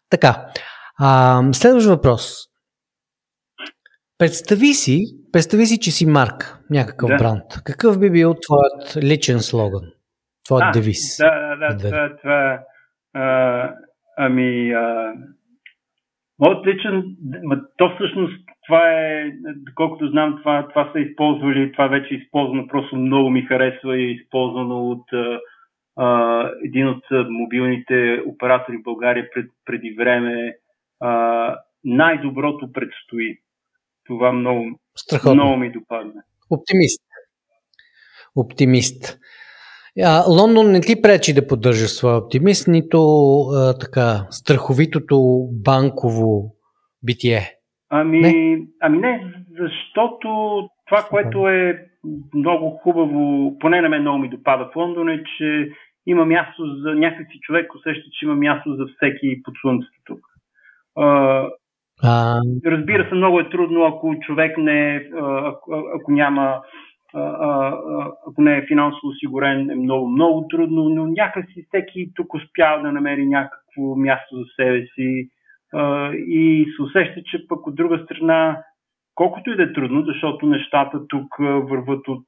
Така, 0.10 0.46
следващ 1.54 1.88
въпрос. 1.88 2.34
Представи 4.18 4.74
си, 4.74 5.04
представи 5.34 5.66
си, 5.66 5.80
че 5.80 5.92
си 5.92 6.06
марк, 6.06 6.60
някакъв 6.70 7.10
да. 7.10 7.18
бранд. 7.18 7.44
Какъв 7.66 8.00
би 8.00 8.10
бил 8.10 8.34
твоят 8.34 9.04
личен 9.04 9.40
слоган? 9.40 9.92
Твоят 10.46 10.66
а, 10.66 10.72
девиз? 10.72 11.18
Да, 11.18 11.56
да, 11.56 11.76
да. 11.76 11.90
Това, 11.90 12.18
това 12.22 12.60
а, 13.14 13.74
ами, 14.18 14.72
а, 14.72 15.14
моят 16.40 16.68
личен, 16.68 17.04
то 17.78 17.96
всъщност 17.96 18.48
това 18.68 18.92
е, 18.92 19.32
доколкото 19.56 20.08
знам, 20.08 20.38
това, 20.40 20.68
това 20.68 20.90
са 20.94 21.00
използвали, 21.00 21.72
това 21.72 21.88
вече 21.88 22.14
е 22.14 22.18
използвано, 22.18 22.68
просто 22.68 22.96
много 22.96 23.30
ми 23.30 23.42
харесва 23.42 23.98
и 23.98 24.04
е 24.04 24.12
използвано 24.12 24.90
от 24.90 25.06
а, 25.98 26.50
един 26.66 26.88
от 26.88 27.04
мобилните 27.30 28.22
оператори 28.26 28.78
в 28.78 28.84
България 28.84 29.30
пред, 29.34 29.52
преди 29.66 29.96
време. 29.98 30.54
А, 31.00 31.56
най-доброто 31.84 32.72
предстои. 32.72 33.38
Това 34.06 34.32
много, 34.32 34.80
Страхотно. 34.98 35.34
много 35.34 35.58
ми 35.58 35.72
допадна. 35.72 36.22
Оптимист. 36.50 37.02
Оптимист. 38.36 39.20
А, 40.04 40.24
Лондон 40.28 40.72
не 40.72 40.82
ти 40.82 41.02
пречи 41.02 41.34
да 41.34 41.48
поддържаш 41.48 41.90
своя 41.90 42.18
оптимист, 42.18 42.68
нито 42.68 43.00
а, 43.40 43.74
така 43.80 44.28
страховитото 44.30 45.48
банково 45.52 46.56
битие. 47.04 47.42
Ами 47.90 48.20
не? 48.20 48.58
ами 48.82 48.98
не, 48.98 49.34
защото 49.60 50.28
това, 50.88 51.08
което 51.10 51.48
е 51.48 51.86
много 52.34 52.70
хубаво, 52.70 53.54
поне 53.60 53.82
на 53.82 53.90
мен 53.90 54.02
много 54.02 54.18
ми 54.18 54.30
допада 54.30 54.70
в 54.74 54.76
Лондон 54.76 55.10
е, 55.10 55.24
че 55.38 55.70
има 56.06 56.26
място 56.26 56.64
за 56.84 56.96
някакви 56.96 57.40
човек, 57.42 57.76
усеща, 57.76 58.10
че 58.20 58.26
има 58.26 58.36
място 58.36 58.76
за 58.76 58.86
всеки 58.96 59.44
под 59.44 59.54
слънцето 59.62 60.00
тук. 60.06 60.20
А... 62.04 62.42
Разбира 62.66 63.10
се, 63.10 63.16
много 63.16 63.40
е 63.40 63.50
трудно, 63.50 63.84
ако 63.84 64.16
човек 64.20 64.58
не 64.58 64.96
е, 64.96 65.02
ако, 65.22 65.84
ако 65.96 66.12
няма 66.12 66.62
ако 68.28 68.42
не 68.42 68.58
е 68.58 68.66
финансово 68.68 69.08
осигурен, 69.08 69.70
е 69.70 69.76
много, 69.76 70.08
много 70.08 70.48
трудно, 70.48 70.90
но 70.90 71.06
някакси 71.06 71.66
всеки 71.68 72.12
тук 72.16 72.34
успява 72.34 72.82
да 72.82 72.92
намери 72.92 73.26
някакво 73.26 73.96
място 73.96 74.36
за 74.36 74.46
себе 74.56 74.86
си. 74.96 75.30
И 76.14 76.66
се 76.76 76.82
усеща, 76.82 77.24
че 77.24 77.48
пък 77.48 77.68
от 77.68 77.76
друга 77.76 78.00
страна, 78.06 78.64
колкото 79.16 79.52
и 79.52 79.56
да 79.56 79.64
е 79.64 79.74
трудно, 79.74 80.02
защото 80.02 80.46
нещата 80.46 81.08
тук 81.08 81.36
върват 81.40 82.08
от 82.08 82.26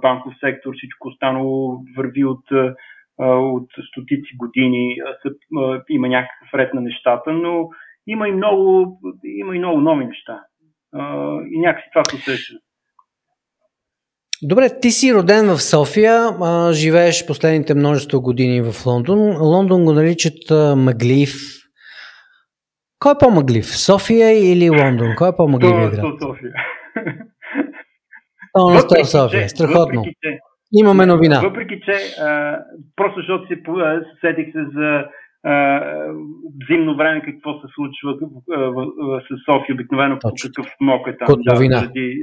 банков 0.00 0.34
сектор, 0.40 0.74
всичко 0.74 1.08
останало 1.08 1.80
върви 1.96 2.24
от, 2.24 2.44
от 3.18 3.68
стотици 3.88 4.36
години, 4.36 4.96
има 5.88 6.08
някакъв 6.08 6.54
ред 6.54 6.74
на 6.74 6.80
нещата, 6.80 7.32
но 7.32 7.68
има 8.06 8.28
и 8.28 8.32
много, 8.32 8.98
има 9.24 9.56
и 9.56 9.58
много 9.58 9.80
нови 9.80 10.04
неща. 10.04 10.40
И 11.50 11.60
някакси 11.60 11.88
това 11.92 12.02
усеща. 12.18 12.54
Добре, 14.42 14.80
ти 14.80 14.90
си 14.90 15.14
роден 15.14 15.46
в 15.46 15.62
София, 15.62 16.28
а, 16.42 16.72
живееш 16.72 17.26
последните 17.26 17.74
множество 17.74 18.20
години 18.20 18.62
в 18.62 18.86
Лондон. 18.86 19.36
Лондон 19.40 19.84
го 19.84 19.92
наричат 19.92 20.50
а, 20.50 20.76
мъглив. 20.76 21.34
Кой 22.98 23.12
е 23.12 23.18
по-мъглив? 23.20 23.66
София 23.66 24.52
или 24.52 24.70
Лондон? 24.70 25.14
Кой 25.16 25.28
е 25.28 25.36
по-мъглив 25.36 25.90
град? 25.90 26.04
София. 26.22 26.52
100 28.56 29.02
София. 29.02 29.48
Страхотно. 29.48 30.00
Въпреки, 30.00 30.16
че, 30.22 30.38
Имаме 30.72 31.06
новина. 31.06 31.40
Въпреки, 31.40 31.80
че 31.84 32.22
а, 32.22 32.58
просто 32.96 33.20
защото 33.20 33.46
си 33.46 33.62
седих 34.20 34.46
се 34.52 34.64
за 34.74 35.04
зимно 36.70 36.96
време 36.96 37.22
какво 37.22 37.60
се 37.60 37.66
случва 37.74 38.16
с 39.20 39.44
София, 39.44 39.74
обикновено 39.74 40.18
по 40.22 40.28
какъв 40.42 40.66
смок 40.76 41.08
е 41.08 41.16
там, 41.16 41.36
да, 41.38 41.56
заради 41.56 42.22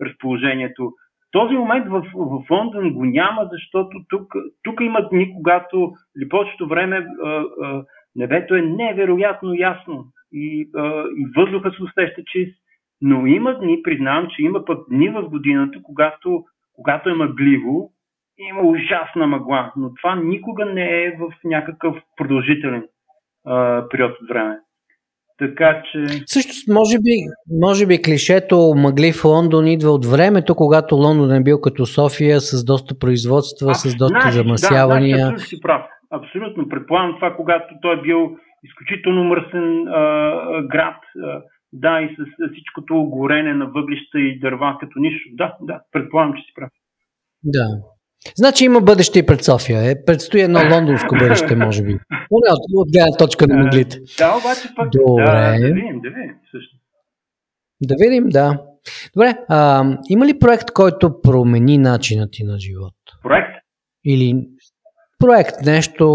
разположението. 0.00 0.92
Този 1.32 1.54
момент 1.54 1.86
в, 1.88 2.02
в 2.14 2.50
Лондон 2.50 2.92
го 2.92 3.04
няма, 3.04 3.48
защото 3.52 3.96
тук, 4.08 4.34
тук 4.62 4.80
има 4.80 5.08
дни, 5.08 5.34
когато 5.34 5.92
или 6.16 6.28
повечето 6.28 6.68
време 6.68 7.06
а, 7.24 7.44
а, 7.62 7.84
небето 8.16 8.54
е 8.54 8.62
невероятно 8.62 9.54
ясно 9.54 10.04
и, 10.32 10.70
а, 10.76 11.04
и 11.16 11.26
въздуха 11.36 11.70
се 11.70 11.82
усеща 11.82 12.22
чист. 12.26 12.56
Но 13.00 13.26
има 13.26 13.58
дни, 13.58 13.82
признавам, 13.82 14.28
че 14.36 14.42
има 14.42 14.64
пък 14.64 14.78
дни 14.90 15.08
в 15.08 15.22
годината, 15.22 15.78
когато, 15.82 16.44
когато 16.72 17.10
е 17.10 17.14
мъгливо 17.14 17.92
има 18.48 18.62
ужасна 18.62 19.26
мъгла, 19.26 19.72
но 19.76 19.94
това 19.94 20.16
никога 20.16 20.64
не 20.64 21.04
е 21.04 21.16
в 21.20 21.34
някакъв 21.44 21.96
продължителен 22.16 22.84
а, 23.46 23.88
период 23.88 24.12
от 24.22 24.28
време. 24.28 24.58
Така 25.38 25.82
че. 25.92 26.06
Също, 26.26 26.72
може 26.72 26.98
би, 26.98 27.14
може 27.62 27.86
би 27.86 28.02
клишето 28.02 28.74
мъгли 28.76 29.12
в 29.12 29.24
Лондон 29.24 29.66
идва 29.66 29.90
от 29.90 30.06
времето, 30.06 30.54
когато 30.54 30.94
Лондон 30.94 31.32
е 31.34 31.42
бил 31.42 31.60
като 31.60 31.86
София 31.86 32.40
с 32.40 32.64
доста 32.64 32.98
производства, 32.98 33.70
а, 33.70 33.74
с 33.74 33.96
доста 33.96 34.20
значи, 34.20 34.36
замърсявания. 34.36 35.18
Да, 35.18 35.26
значи, 35.26 35.46
си 35.46 35.60
прав. 35.60 35.82
Абсолютно. 36.10 36.68
Предполагам 36.68 37.14
това, 37.14 37.36
когато 37.36 37.74
той 37.82 37.98
е 37.98 38.02
бил 38.02 38.36
изключително 38.64 39.24
мръсен 39.24 39.88
а, 39.88 40.02
град. 40.62 40.96
А, 41.24 41.42
да, 41.72 42.00
и 42.00 42.16
с 42.16 42.50
всичкото 42.52 43.04
горене 43.04 43.54
на 43.54 43.66
въглища 43.66 44.18
и 44.20 44.38
дърва 44.38 44.76
като 44.80 44.98
нищо. 44.98 45.28
Да, 45.32 45.56
да, 45.60 45.80
предполагам, 45.92 46.34
че 46.34 46.42
си 46.42 46.52
прав. 46.54 46.70
Да. 47.44 47.66
Значи 48.36 48.64
има 48.64 48.80
бъдеще 48.80 49.18
и 49.18 49.26
пред 49.26 49.44
София. 49.44 49.90
Е, 49.90 50.04
предстои 50.04 50.40
едно 50.40 50.60
лондонско 50.72 51.14
бъдеще, 51.14 51.56
може 51.56 51.82
би. 51.82 51.98
От 52.74 52.92
гледна 52.92 53.16
точка 53.18 53.46
на 53.46 53.56
мъглите. 53.56 53.98
Да, 54.18 54.36
обаче 54.36 54.68
пък 54.76 54.88
Добре. 54.92 55.24
Да, 55.24 55.68
да 55.68 55.74
видим, 55.74 56.00
да 56.00 56.08
видим. 56.08 56.34
Също. 56.50 56.76
Да 57.82 57.94
видим, 57.98 58.28
да. 58.28 58.62
Добре, 59.14 59.34
а, 59.48 59.84
има 60.08 60.26
ли 60.26 60.38
проект, 60.38 60.70
който 60.70 61.20
промени 61.22 61.78
начина 61.78 62.28
ти 62.30 62.44
на 62.44 62.58
живот? 62.58 62.94
Проект? 63.22 63.50
Или 64.04 64.46
проект, 65.18 65.54
нещо 65.66 66.06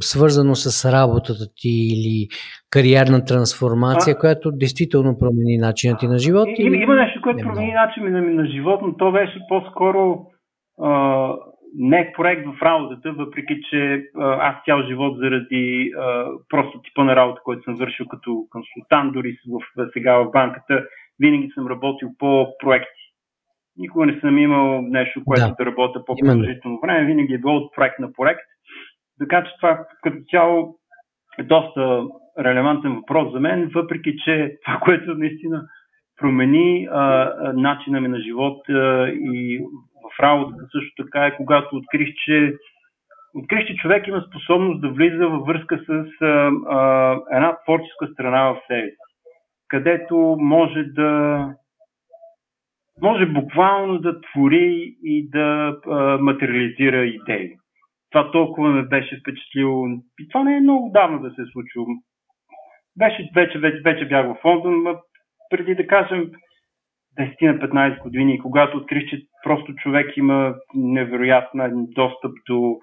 свързано 0.00 0.54
с 0.54 0.92
работата 0.92 1.44
ти 1.56 1.68
или 1.68 2.28
кариерна 2.70 3.24
трансформация, 3.24 4.14
а, 4.14 4.18
която 4.18 4.52
действително 4.52 5.18
промени 5.18 5.58
начина 5.58 5.96
ти 5.96 6.06
на 6.06 6.18
живот? 6.18 6.48
Има, 6.58 6.76
има 6.76 6.94
нещо, 6.94 7.20
което 7.22 7.38
промени 7.44 7.72
начина 7.72 8.04
ми 8.04 8.10
на, 8.10 8.42
на 8.42 8.46
живот, 8.46 8.80
но 8.82 8.96
то 8.96 9.12
беше 9.12 9.38
по-скоро 9.48 10.26
не 11.74 11.98
е 11.98 12.12
проект 12.16 12.46
в 12.46 12.62
работата, 12.62 13.12
въпреки 13.12 13.60
че 13.70 14.04
аз 14.20 14.56
цял 14.64 14.82
живот 14.82 15.18
заради 15.18 15.92
а, 15.98 16.26
просто 16.48 16.82
типа 16.82 17.04
на 17.04 17.16
работа, 17.16 17.40
който 17.44 17.62
съм 17.62 17.74
вършил 17.74 18.06
като 18.06 18.46
консултант, 18.50 19.12
дори 19.12 19.36
в, 19.48 19.88
сега 19.92 20.14
в 20.14 20.30
банката, 20.30 20.86
винаги 21.20 21.50
съм 21.54 21.66
работил 21.66 22.08
по 22.18 22.46
проекти. 22.58 23.02
Никога 23.76 24.06
не 24.06 24.20
съм 24.20 24.38
имал 24.38 24.82
нещо, 24.82 25.22
което 25.24 25.48
да, 25.48 25.54
да 25.58 25.66
работя 25.66 26.04
по-продължително 26.04 26.80
време, 26.80 27.06
винаги 27.06 27.34
е 27.34 27.38
било 27.38 27.56
от 27.56 27.74
проект 27.74 27.98
на 27.98 28.12
проект. 28.12 28.40
Така 29.18 29.44
че 29.44 29.56
това 29.60 29.86
като 30.02 30.16
цяло 30.30 30.76
е 31.38 31.42
доста 31.42 32.02
релевантен 32.38 32.94
въпрос 32.94 33.32
за 33.32 33.40
мен, 33.40 33.70
въпреки 33.74 34.16
че 34.24 34.56
това, 34.64 34.78
което 34.78 35.14
наистина 35.14 35.62
промени 36.20 36.88
а, 36.90 37.32
начина 37.56 38.00
ми 38.00 38.08
на 38.08 38.20
живот 38.20 38.68
а, 38.68 39.08
и 39.08 39.64
работата 40.22 40.64
също 40.72 41.04
така 41.04 41.26
е 41.26 41.36
когато 41.36 41.76
открих, 41.76 42.08
че 42.24 42.54
открих, 43.34 43.66
че 43.66 43.76
човек 43.76 44.06
има 44.06 44.24
способност 44.28 44.80
да 44.80 44.88
влиза 44.88 45.28
във 45.28 45.46
връзка 45.46 45.78
с 45.86 45.90
а, 46.20 46.50
а, 46.68 47.20
една 47.32 47.56
творческа 47.64 48.06
страна 48.12 48.42
в 48.42 48.60
себе 48.66 48.88
си, 48.88 48.96
където 49.68 50.36
може 50.40 50.82
да 50.82 51.48
може 53.02 53.26
буквално 53.26 53.98
да 53.98 54.20
твори 54.20 54.94
и 55.04 55.30
да 55.30 55.76
а, 55.86 56.18
материализира 56.18 57.04
идеи. 57.04 57.56
Това 58.10 58.30
толкова 58.30 58.70
ме 58.70 58.82
беше 58.82 59.20
впечатлило. 59.20 59.86
И 60.20 60.28
това 60.28 60.44
не 60.44 60.56
е 60.56 60.60
много 60.60 60.90
давно 60.94 61.18
да 61.18 61.30
се 61.30 61.42
е 61.42 61.52
случило. 61.52 61.86
Беше, 62.96 63.30
вече, 63.34 63.58
вече, 63.58 63.80
вече 63.84 64.08
бях 64.08 64.26
в 64.26 64.44
Лондон, 64.44 64.96
преди 65.50 65.74
да 65.74 65.86
кажем 65.86 66.30
10-15 67.18 68.02
години, 68.02 68.38
когато 68.38 68.76
открих, 68.76 69.10
че 69.10 69.26
просто 69.42 69.74
човек 69.74 70.16
има 70.16 70.54
невероятен 70.74 71.86
достъп 71.94 72.32
до, 72.48 72.78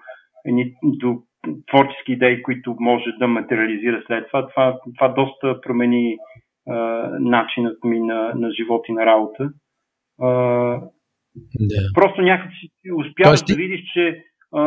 до 0.82 1.22
творчески 1.66 2.12
идеи, 2.12 2.42
които 2.42 2.76
може 2.80 3.04
да 3.18 3.28
материализира 3.28 4.02
след 4.06 4.26
това, 4.26 4.48
това, 4.48 4.78
това 4.96 5.08
доста 5.08 5.60
промени 5.60 6.16
а, 6.68 6.74
начинът 7.20 7.84
ми 7.84 8.00
на, 8.00 8.32
на 8.34 8.50
живот 8.50 8.84
и 8.88 8.92
на 8.92 9.06
работа. 9.06 9.50
А, 10.20 10.28
да. 11.60 11.76
Просто 11.94 12.22
някакси 12.22 12.70
успяваш 12.96 13.42
да 13.42 13.54
видиш, 13.54 13.80
че 13.92 14.24
а, 14.52 14.60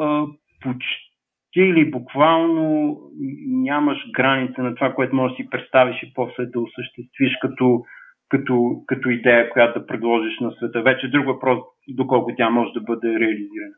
а, 0.00 0.26
почти 0.62 1.60
или 1.60 1.90
буквално 1.90 2.98
нямаш 3.46 3.98
граница 4.14 4.62
на 4.62 4.74
това, 4.74 4.94
което 4.94 5.16
можеш 5.16 5.36
да 5.36 5.42
си 5.42 5.50
представиш 5.50 6.02
и 6.02 6.12
после 6.14 6.46
да 6.46 6.60
осъществиш 6.60 7.38
като, 7.40 7.84
като, 8.28 8.82
като 8.86 9.10
идея, 9.10 9.50
която 9.50 9.80
да 9.80 9.86
предложиш 9.86 10.40
на 10.40 10.52
света. 10.52 10.82
Вече 10.82 11.08
друг 11.08 11.26
въпрос, 11.26 11.58
доколко 11.88 12.30
тя 12.36 12.50
може 12.50 12.70
да 12.72 12.80
бъде 12.80 13.08
реализирана. 13.08 13.74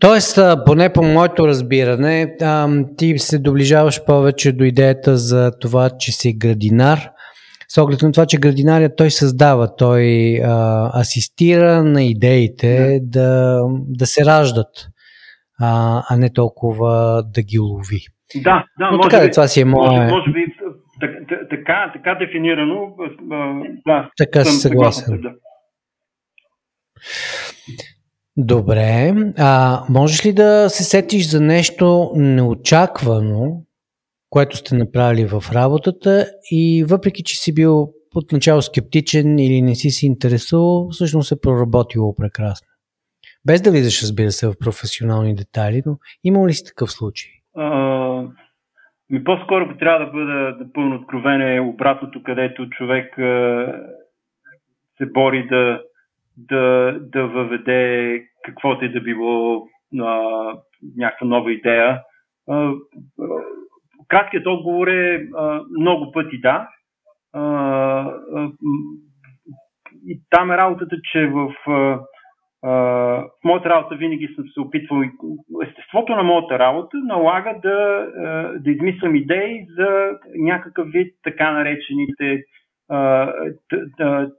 Тоест, 0.00 0.38
поне 0.66 0.92
по 0.92 1.02
моето 1.02 1.48
разбиране, 1.48 2.36
ти 2.96 3.18
се 3.18 3.38
доближаваш 3.38 4.04
повече 4.04 4.52
до 4.52 4.64
идеята 4.64 5.16
за 5.16 5.58
това, 5.60 5.90
че 5.98 6.12
си 6.12 6.38
градинар, 6.38 6.98
с 7.68 7.82
оглед 7.82 8.02
на 8.02 8.12
това, 8.12 8.26
че 8.26 8.38
градинария 8.38 8.96
той 8.96 9.10
създава, 9.10 9.76
той 9.76 10.34
а, 10.44 11.00
асистира 11.00 11.84
на 11.84 12.04
идеите 12.04 13.00
да. 13.02 13.20
Да, 13.20 13.62
да 13.88 14.06
се 14.06 14.24
раждат, 14.24 14.88
а, 15.60 16.02
а 16.10 16.16
не 16.16 16.32
толкова 16.32 17.22
да 17.34 17.42
ги 17.42 17.58
лови. 17.58 18.00
Да, 18.34 18.64
да, 18.78 18.90
Но 18.90 18.96
може 18.96 19.08
така, 19.08 19.24
би, 19.24 19.30
това 19.30 19.46
си 19.48 19.60
е 19.60 19.64
мое... 19.64 19.88
може, 19.88 20.12
може 20.12 20.32
би 20.32 20.40
така, 21.50 21.92
така 21.92 22.14
дефинирано, 22.14 22.96
да. 23.86 24.10
Така 24.16 24.44
си 24.44 24.56
съгласен. 24.56 25.20
Да. 25.20 25.32
Добре. 28.36 29.14
А 29.38 29.84
можеш 29.88 30.26
ли 30.26 30.32
да 30.32 30.68
се 30.68 30.84
сетиш 30.84 31.28
за 31.28 31.40
нещо 31.40 32.12
неочаквано, 32.14 33.62
което 34.30 34.56
сте 34.56 34.74
направили 34.74 35.26
в 35.26 35.44
работата 35.52 36.26
и 36.50 36.84
въпреки, 36.88 37.22
че 37.22 37.36
си 37.36 37.54
бил 37.54 37.92
отначало 38.14 38.62
скептичен 38.62 39.38
или 39.38 39.62
не 39.62 39.74
си 39.74 39.90
се 39.90 40.06
интересувал, 40.06 40.88
всъщност 40.90 41.32
е 41.32 41.40
проработило 41.40 42.14
прекрасно. 42.14 42.68
Без 43.46 43.60
да 43.62 43.70
влизаш, 43.70 44.02
разбира 44.02 44.32
се, 44.32 44.46
в 44.46 44.54
професионални 44.60 45.34
детайли, 45.34 45.82
но 45.86 45.96
има 46.24 46.48
ли 46.48 46.54
си 46.54 46.64
такъв 46.64 46.92
случай? 46.92 47.30
А, 47.56 47.64
ми 49.10 49.24
по-скоро 49.24 49.68
би 49.68 49.78
трябва 49.78 50.06
да 50.06 50.12
бъда 50.12 50.56
напълно 50.60 50.96
откровен 50.96 51.40
е 51.40 51.60
обратното, 51.60 52.22
където 52.22 52.70
човек 52.70 53.18
а, 53.18 53.72
се 54.96 55.06
бори 55.06 55.46
да, 55.46 55.82
да, 56.36 56.96
да 57.00 57.26
въведе 57.26 58.22
каквото 58.44 58.84
и 58.84 58.92
да 58.92 59.00
било 59.00 59.66
а, 60.00 60.52
някаква 60.96 61.26
нова 61.26 61.52
идея. 61.52 62.02
А, 62.50 62.72
краткият 64.08 64.46
отговор 64.46 64.88
е 64.88 65.28
а, 65.36 65.62
много 65.78 66.12
пъти 66.12 66.40
да. 66.40 66.68
А, 67.32 67.42
а, 68.34 68.50
и 70.06 70.20
там 70.30 70.50
е 70.50 70.56
работата, 70.56 70.96
че 71.12 71.26
в, 71.26 71.54
а, 71.66 72.00
в 72.62 73.44
моята 73.44 73.68
работа 73.68 73.94
винаги 73.94 74.28
съм 74.34 74.44
се 74.54 74.60
опитвал. 74.60 75.02
Естеството 75.68 76.16
на 76.16 76.22
моята 76.22 76.58
работа 76.58 76.96
налага 76.96 77.54
да, 77.62 78.06
да 78.58 78.70
измислям 78.70 79.16
идеи 79.16 79.66
за 79.76 80.10
някакъв 80.34 80.88
вид 80.90 81.14
така 81.24 81.50
наречените 81.50 82.44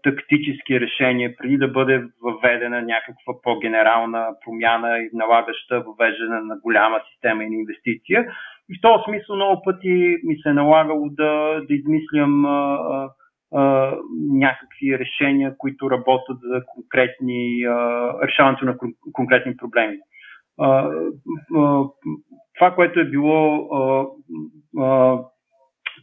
тактически 0.04 0.80
решения, 0.80 1.36
преди 1.38 1.58
да 1.58 1.68
бъде 1.68 2.04
въведена 2.22 2.82
някаква 2.82 3.42
по-генерална 3.44 4.28
промяна 4.46 5.00
и 5.00 5.10
налагаща 5.14 5.82
въвеждане 5.82 6.40
на 6.42 6.58
голяма 6.64 7.00
система 7.12 7.44
и 7.44 7.50
на 7.50 7.56
инвестиция. 7.56 8.26
И 8.70 8.78
в 8.78 8.82
този 8.82 9.04
смисъл 9.06 9.36
много 9.36 9.62
пъти 9.64 10.18
ми 10.24 10.36
се 10.44 10.50
е 10.50 10.54
налагало 10.54 11.10
да, 11.10 11.62
да 11.68 11.74
измислям 11.74 12.46
някакви 14.32 15.00
решения, 15.00 15.56
които 15.58 15.92
работят 15.92 16.38
за 16.42 16.66
конкретни, 16.66 17.64
а, 17.64 18.14
решаването 18.28 18.66
на 18.66 18.78
конкретни 19.14 19.58
проблеми. 19.58 19.98
А, 20.60 20.92
а, 21.56 21.84
това, 22.56 22.76
което 22.76 23.00
е 23.00 23.10
било 23.10 23.70
а, 23.74 24.06
а, 24.82 25.20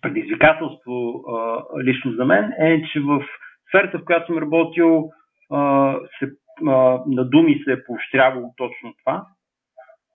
предизвикателство 0.03 1.25
а, 1.29 1.65
лично 1.85 2.13
за 2.13 2.25
мен 2.25 2.53
е, 2.61 2.83
че 2.93 3.01
в 3.01 3.25
сферата, 3.69 3.99
в 3.99 4.05
която 4.05 4.27
съм 4.27 4.39
работил, 4.39 5.11
а, 5.51 5.95
се, 6.19 6.31
а, 6.67 7.03
на 7.07 7.25
думи 7.25 7.63
се 7.65 7.73
е 7.73 7.85
поощрявало 7.85 8.55
точно 8.57 8.95
това. 9.05 9.27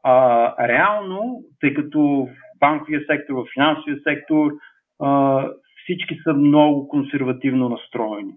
А, 0.03 0.67
реално, 0.67 1.43
тъй 1.59 1.73
като 1.73 1.99
в 2.01 2.59
банковия 2.59 3.01
сектор, 3.09 3.33
в 3.33 3.45
финансовия 3.53 3.99
сектор, 4.03 4.51
а, 5.03 5.47
всички 5.91 6.19
са 6.23 6.34
много 6.34 6.88
консервативно 6.88 7.69
настроени. 7.69 8.34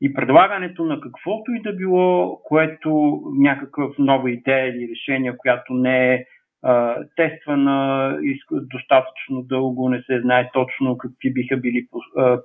И 0.00 0.14
предлагането 0.14 0.84
на 0.84 1.00
каквото 1.00 1.52
и 1.52 1.62
да 1.62 1.72
било, 1.72 2.40
което 2.44 3.20
някакъв 3.38 3.98
нова 3.98 4.30
идея 4.30 4.68
или 4.68 4.90
решение, 4.90 5.36
която 5.36 5.74
не 5.74 6.14
е 6.14 6.24
а, 6.62 6.96
тествана 7.16 8.18
достатъчно 8.50 9.42
дълго, 9.42 9.88
не 9.88 10.02
се 10.02 10.20
знае 10.20 10.50
точно 10.52 10.98
какви 10.98 11.32
биха 11.32 11.56
били 11.56 11.86
а, 12.16 12.38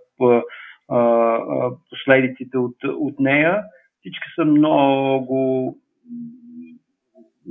последиците 1.90 2.58
от, 2.58 2.76
от 2.84 3.20
нея. 3.20 3.64
Всички 4.00 4.28
са 4.36 4.46
много 4.46 5.78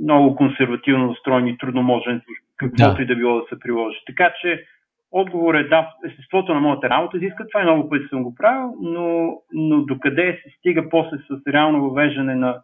много 0.01 0.35
консервативно 0.35 1.07
настроени, 1.07 1.57
трудно 1.57 1.83
може 1.83 2.21
каквото 2.57 2.95
да. 2.95 3.03
и 3.03 3.05
да 3.05 3.15
било 3.15 3.39
да 3.39 3.45
се 3.49 3.59
приложи. 3.59 3.97
Така 4.05 4.33
че 4.41 4.65
отговор 5.13 5.55
е 5.55 5.67
да, 5.67 5.93
естеството 6.09 6.53
на 6.53 6.59
моята 6.59 6.89
работа 6.89 7.17
изиска 7.17 7.47
това 7.47 7.61
и 7.61 7.63
много 7.63 7.89
пъти 7.89 8.05
съм 8.09 8.23
го 8.23 8.35
правил, 8.35 8.73
но, 8.81 9.37
но 9.53 9.85
докъде 9.85 10.39
се 10.43 10.55
стига 10.59 10.89
после 10.89 11.17
с 11.17 11.51
реално 11.53 11.89
въвеждане 11.89 12.35
на, 12.35 12.61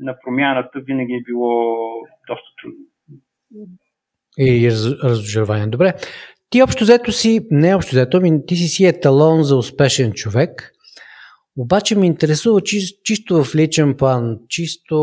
на 0.00 0.16
промяната, 0.24 0.80
винаги 0.80 1.12
е 1.12 1.22
било 1.22 1.76
доста 2.28 2.48
трудно. 2.62 2.84
И 4.38 4.70
раз, 4.70 5.02
разочарование. 5.04 5.66
Добре. 5.66 5.92
Ти 6.50 6.62
общо 6.62 6.84
взето 6.84 7.12
си, 7.12 7.46
не 7.50 7.74
общо 7.74 7.90
взето, 7.90 8.16
ами 8.16 8.46
ти 8.46 8.56
си 8.56 8.68
си 8.68 8.86
еталон 8.86 9.42
за 9.42 9.56
успешен 9.56 10.12
човек, 10.12 10.72
обаче 11.56 11.98
ме 11.98 12.06
интересува 12.06 12.60
чисто, 12.60 13.00
чисто 13.04 13.44
в 13.44 13.54
личен 13.54 13.96
план, 13.96 14.38
чисто 14.48 14.96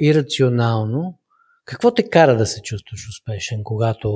ирационално, 0.00 1.18
какво 1.66 1.94
те 1.94 2.10
кара 2.10 2.36
да 2.36 2.46
се 2.46 2.62
чувстваш 2.62 3.00
успешен, 3.08 3.60
когато 3.64 4.08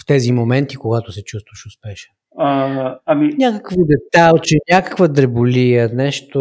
в 0.00 0.06
тези 0.06 0.32
моменти, 0.32 0.76
когато 0.76 1.12
се 1.12 1.24
чувстваш 1.24 1.66
успешен? 1.66 2.12
А, 2.38 2.98
ами... 3.06 3.28
Някакво 3.38 3.76
деталче, 3.84 4.56
някаква 4.72 5.08
дреболия, 5.08 5.88
нещо... 5.92 6.40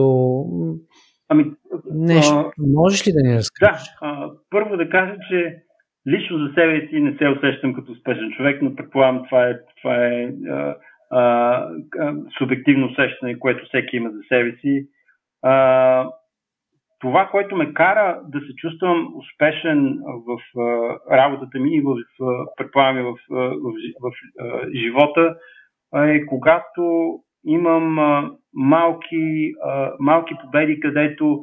Ами, 1.29 1.45
нещо. 1.93 2.35
А, 2.35 2.51
можеш 2.57 3.07
ли 3.07 3.11
да 3.11 3.29
ни 3.29 3.35
разкажеш? 3.35 3.83
Да, 3.83 4.07
а, 4.07 4.29
първо 4.49 4.77
да 4.77 4.89
кажа, 4.89 5.15
че 5.29 5.57
лично 6.07 6.37
за 6.37 6.53
себе 6.53 6.87
си 6.87 6.99
не 6.99 7.17
се 7.17 7.27
усещам 7.27 7.73
като 7.73 7.91
успешен 7.91 8.31
човек, 8.37 8.61
но 8.61 8.75
предполагам 8.75 9.23
това 9.25 9.47
е, 9.47 9.53
това 9.81 9.95
е 10.05 10.29
а, 10.49 10.75
а, 11.11 11.65
субективно 12.37 12.87
усещане, 12.87 13.39
което 13.39 13.65
всеки 13.65 13.95
има 13.95 14.09
за 14.09 14.19
себе 14.29 14.57
си. 14.61 14.87
А, 15.41 16.09
това, 16.99 17.27
което 17.31 17.55
ме 17.55 17.73
кара 17.73 18.21
да 18.27 18.39
се 18.39 18.55
чувствам 18.55 19.13
успешен 19.15 19.99
в 20.27 20.39
работата 21.11 21.59
ми 21.59 21.75
и 21.75 21.81
в, 21.81 21.95
предполагам, 22.57 23.05
в, 23.05 23.15
в, 23.29 23.55
в, 23.61 23.73
в 24.01 24.11
живота, 24.75 25.35
е 25.95 26.25
когато 26.25 27.13
имам 27.45 27.97
малки, 28.53 29.53
малки 29.99 30.33
победи, 30.41 30.79
където 30.79 31.41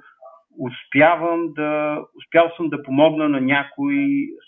успявам 0.58 1.52
да, 1.52 1.98
успял 2.16 2.50
съм 2.56 2.68
да 2.68 2.82
помогна 2.82 3.28
на 3.28 3.40
някой 3.40 3.96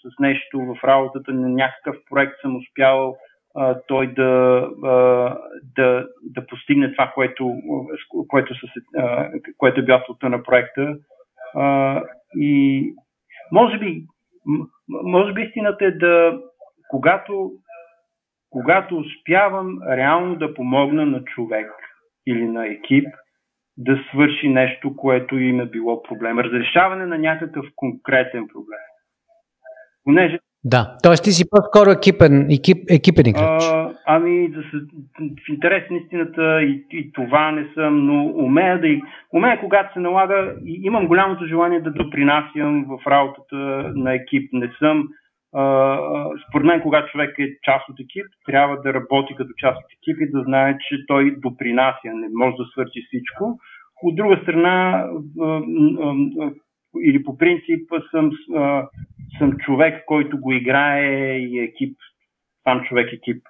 с 0.02 0.20
нещо 0.20 0.58
в 0.58 0.84
работата, 0.84 1.32
на 1.32 1.48
някакъв 1.48 1.96
проект 2.10 2.34
съм 2.40 2.56
успял 2.56 3.16
а, 3.56 3.80
той 3.88 4.14
да, 4.14 4.62
а, 4.84 4.90
да, 5.76 6.08
да 6.22 6.46
постигне 6.46 6.92
това, 6.92 7.12
което, 7.14 7.54
което, 8.28 8.54
с, 8.54 8.60
а, 8.98 9.30
което 9.56 9.80
е 9.80 9.84
бил 9.84 9.98
на 10.22 10.42
проекта. 10.42 10.98
А, 11.54 12.02
и 12.34 12.94
може 13.52 13.78
би, 13.78 14.02
може 14.88 15.32
би 15.32 15.42
истината 15.42 15.84
е 15.84 15.90
да, 15.90 16.40
когато, 16.90 17.52
когато 18.50 18.98
успявам 18.98 19.78
реално 19.90 20.36
да 20.36 20.54
помогна 20.54 21.06
на 21.06 21.24
човек 21.24 21.72
или 22.26 22.48
на 22.48 22.66
екип, 22.66 23.08
да 23.78 24.04
свърши 24.10 24.48
нещо, 24.48 24.96
което 24.96 25.38
им 25.38 25.60
е 25.60 25.66
било 25.66 26.02
проблем. 26.02 26.38
Разрешаване 26.38 27.06
на 27.06 27.18
някакъв 27.18 27.66
конкретен 27.76 28.48
проблем. 28.48 28.78
Понеже 30.04 30.38
да, 30.72 30.96
т.е. 31.02 31.14
ти 31.24 31.31
си 31.31 31.44
по-скоро 31.50 31.90
екипен, 31.90 32.46
екип, 32.50 32.79
екипен 32.90 33.26
играч. 33.26 33.62
А, 33.64 33.90
ами, 34.07 34.48
за, 34.55 34.62
в 35.20 35.48
интерес 35.48 35.90
на 35.90 35.96
истината 35.96 36.62
и, 36.62 36.87
и 36.92 37.12
това 37.12 37.52
не 37.52 37.68
съм, 37.74 38.07
но 38.07 38.26
умея 38.26 38.81
да 38.81 38.88
и, 38.88 39.02
умея 39.33 39.61
когато 39.61 39.92
се 39.92 40.00
налага 40.00 40.55
и 40.64 40.81
имам 40.83 41.07
голямото 41.07 41.46
желание 41.46 41.81
да 41.81 41.90
допринасям 41.90 42.87
в 42.88 43.11
работата 43.11 43.57
на 43.94 44.14
екип. 44.14 44.52
Не 44.52 44.70
съм, 44.79 45.09
а, 45.55 45.98
според 46.48 46.66
мен, 46.66 46.81
когато 46.81 47.12
човек 47.12 47.38
е 47.38 47.57
част 47.62 47.88
от 47.88 48.00
екип, 48.00 48.26
трябва 48.46 48.76
да 48.81 48.94
работи 48.94 49.35
като 49.37 49.50
част 49.57 49.79
от 49.79 49.90
екип 49.98 50.20
и 50.20 50.31
да 50.31 50.42
знае, 50.42 50.79
че 50.88 51.07
той 51.07 51.35
допринася, 51.38 52.09
не 52.14 52.29
може 52.35 52.57
да 52.57 52.64
свърши 52.64 53.00
всичко. 53.07 53.59
От 54.02 54.16
друга 54.16 54.38
страна, 54.42 55.07
или 57.02 57.22
по 57.22 57.38
принцип 57.38 57.90
съм, 58.11 58.31
съм 59.38 59.53
човек, 59.59 60.05
който 60.07 60.40
го 60.40 60.53
играе 60.53 61.37
и 61.37 61.59
екип, 61.59 61.99
сам 62.64 62.85
човек 62.85 63.12
екип. 63.12 63.42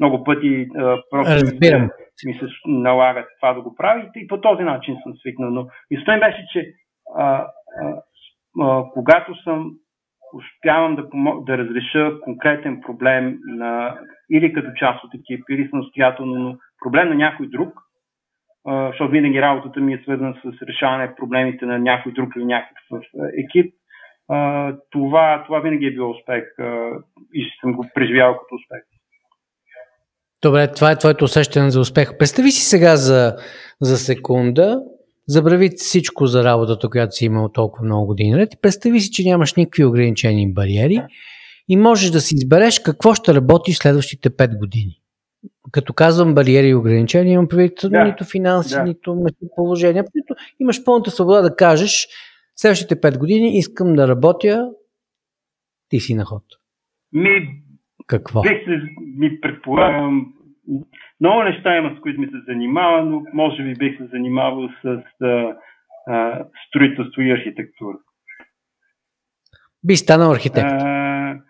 Много 0.00 0.24
пъти 0.24 0.68
просто 1.10 1.32
Разбирам. 1.32 1.82
Ми, 1.82 1.88
се, 2.16 2.26
ми 2.26 2.34
се 2.34 2.46
налага 2.66 3.26
това 3.40 3.52
да 3.52 3.60
го 3.60 3.74
прави 3.74 4.08
и 4.16 4.26
по 4.26 4.40
този 4.40 4.62
начин 4.62 4.96
съм 5.02 5.14
свикнал. 5.16 5.50
Но 5.50 5.66
мисълта 5.90 6.18
беше, 6.18 6.46
че 6.52 6.72
а, 7.16 7.24
а, 7.24 8.02
а, 8.60 8.84
когато 8.94 9.42
съм 9.42 9.70
успявам 10.34 10.96
да, 10.96 11.10
помог, 11.10 11.46
да 11.46 11.58
разреша 11.58 12.20
конкретен 12.20 12.80
проблем 12.80 13.38
на, 13.46 13.98
или 14.30 14.52
като 14.52 14.68
част 14.76 15.04
от 15.04 15.14
екип, 15.14 15.44
или 15.50 15.68
самостоятелно, 15.68 16.34
но 16.34 16.56
проблем 16.84 17.08
на 17.08 17.14
някой 17.14 17.48
друг, 17.48 17.80
защото 18.66 19.10
винаги 19.10 19.42
работата 19.42 19.80
ми 19.80 19.94
е 19.94 20.00
свързана 20.02 20.34
с 20.44 20.62
решаване 20.62 21.14
проблемите 21.14 21.66
на 21.66 21.78
някой 21.78 22.12
друг 22.12 22.32
или 22.36 22.44
някакъв 22.44 23.02
екип. 23.38 23.74
Това, 24.90 25.44
това 25.46 25.60
винаги 25.60 25.86
е 25.86 25.90
било 25.90 26.10
успех 26.10 26.44
и 27.34 27.44
съм 27.60 27.72
го 27.72 27.86
преживял 27.94 28.32
като 28.32 28.54
успех. 28.54 28.82
Добре, 30.42 30.72
това 30.72 30.90
е 30.90 30.98
твоето 30.98 31.24
усещане 31.24 31.70
за 31.70 31.80
успех. 31.80 32.18
Представи 32.18 32.50
си 32.50 32.64
сега 32.64 32.96
за, 32.96 33.36
за 33.80 33.98
секунда, 33.98 34.80
забрави 35.28 35.70
всичко 35.76 36.26
за 36.26 36.44
работата, 36.44 36.90
която 36.90 37.12
си 37.12 37.24
имал 37.24 37.48
толкова 37.48 37.84
много 37.84 38.06
години 38.06 38.36
ред 38.36 38.54
и 38.54 38.60
представи 38.62 39.00
си, 39.00 39.10
че 39.10 39.28
нямаш 39.28 39.54
никакви 39.54 39.84
ограничени 39.84 40.52
бариери 40.52 41.02
и 41.68 41.76
можеш 41.76 42.10
да 42.10 42.20
си 42.20 42.34
избереш 42.34 42.78
какво 42.78 43.14
ще 43.14 43.34
работиш 43.34 43.76
следващите 43.76 44.30
5 44.30 44.58
години 44.58 45.00
като 45.72 45.92
казвам 45.92 46.34
бариери 46.34 46.68
и 46.68 46.74
ограничения, 46.74 47.32
имам 47.32 47.48
предвид 47.48 47.78
да. 47.84 48.04
нито 48.04 48.24
финанси, 48.24 48.74
да. 48.74 48.82
нито 48.82 49.14
местоположение. 49.14 50.04
Имаш 50.60 50.84
пълната 50.84 51.10
свобода 51.10 51.42
да 51.42 51.56
кажеш 51.56 52.08
следващите 52.56 53.00
5 53.00 53.18
години 53.18 53.58
искам 53.58 53.94
да 53.94 54.08
работя, 54.08 54.70
ти 55.88 56.00
си 56.00 56.14
на 56.14 56.24
ход. 56.24 56.42
Ми, 57.12 57.62
Какво? 58.06 58.42
Се, 58.42 58.82
ми 59.16 59.40
предполагам, 59.40 60.32
много 61.20 61.42
неща 61.42 61.76
има, 61.76 61.96
с 61.98 62.00
които 62.00 62.20
ми 62.20 62.26
се 62.26 62.52
занимава, 62.52 63.04
но 63.04 63.22
може 63.32 63.62
би 63.62 63.74
бих 63.74 63.98
се 63.98 64.06
занимавал 64.06 64.68
с 64.82 65.02
а, 65.22 65.56
а, 66.08 66.44
строителство 66.68 67.22
и 67.22 67.32
архитектура. 67.32 67.96
Би 69.84 69.96
станал 69.96 70.32
архитект. 70.32 70.72
А, 70.72 71.40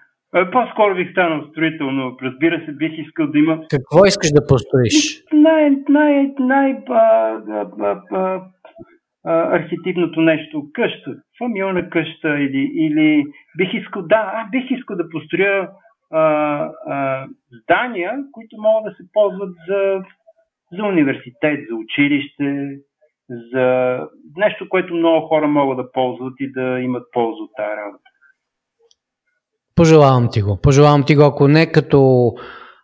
по-скоро 0.52 0.94
бих 0.94 1.10
станал 1.10 1.46
строител, 1.50 1.90
но 1.90 2.16
разбира 2.22 2.64
се, 2.66 2.72
бих 2.72 2.92
искал 2.98 3.26
да 3.26 3.38
има... 3.38 3.60
Какво 3.70 4.06
искаш 4.06 4.30
да 4.32 4.46
построиш? 4.46 5.22
Най, 5.32 5.70
най, 5.88 6.34
най, 6.38 6.76
а, 6.88 8.42
архетипното 9.26 10.20
нещо. 10.20 10.66
Къща. 10.72 11.14
Фамилна 11.38 11.90
къща 11.90 12.38
или, 12.38 12.70
или 12.74 13.24
бих 13.58 13.74
искал, 13.74 14.02
да, 14.02 14.32
а, 14.34 14.48
бих 14.50 14.70
искал 14.70 14.96
да 14.96 15.08
построя 15.08 15.68
а, 16.10 16.20
а, 16.86 17.26
здания, 17.62 18.12
които 18.32 18.56
могат 18.58 18.84
да 18.84 18.96
се 18.96 19.10
ползват 19.12 19.54
за, 19.68 20.02
за 20.72 20.84
университет, 20.84 21.60
за 21.70 21.76
училище, 21.76 22.78
за 23.52 23.98
нещо, 24.36 24.68
което 24.68 24.94
много 24.94 25.26
хора 25.26 25.48
могат 25.48 25.76
да 25.76 25.92
ползват 25.92 26.34
и 26.40 26.52
да 26.52 26.80
имат 26.80 27.06
полза 27.12 27.42
от 27.42 27.50
тази 27.56 27.76
работа. 27.76 28.10
Пожелавам 29.74 30.28
ти 30.32 30.42
го. 30.42 30.58
Пожелавам 30.62 31.04
ти 31.06 31.16
го, 31.16 31.22
ако 31.22 31.48
не 31.48 31.72
като 31.72 32.32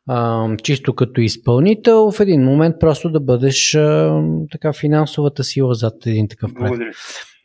а, 0.09 0.49
чисто 0.57 0.95
като 0.95 1.21
изпълнител, 1.21 2.11
в 2.11 2.21
един 2.21 2.45
момент 2.45 2.77
просто 2.81 3.11
да 3.11 3.21
бъдеш 3.21 3.75
а, 3.75 4.21
така 4.53 4.73
финансовата 4.73 5.45
сила 5.45 5.75
зад 5.75 6.07
един 6.07 6.29
такъв 6.29 6.55
проект. 6.55 6.69
Благодаря. 6.69 6.93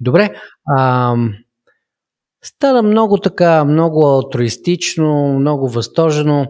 Добре. 0.02 0.30
А, 0.78 1.15
стана 2.43 2.84
много 2.84 3.17
така, 3.17 3.65
много 3.65 4.06
алтруистично, 4.06 5.39
много 5.39 5.70
възторжено. 5.70 6.46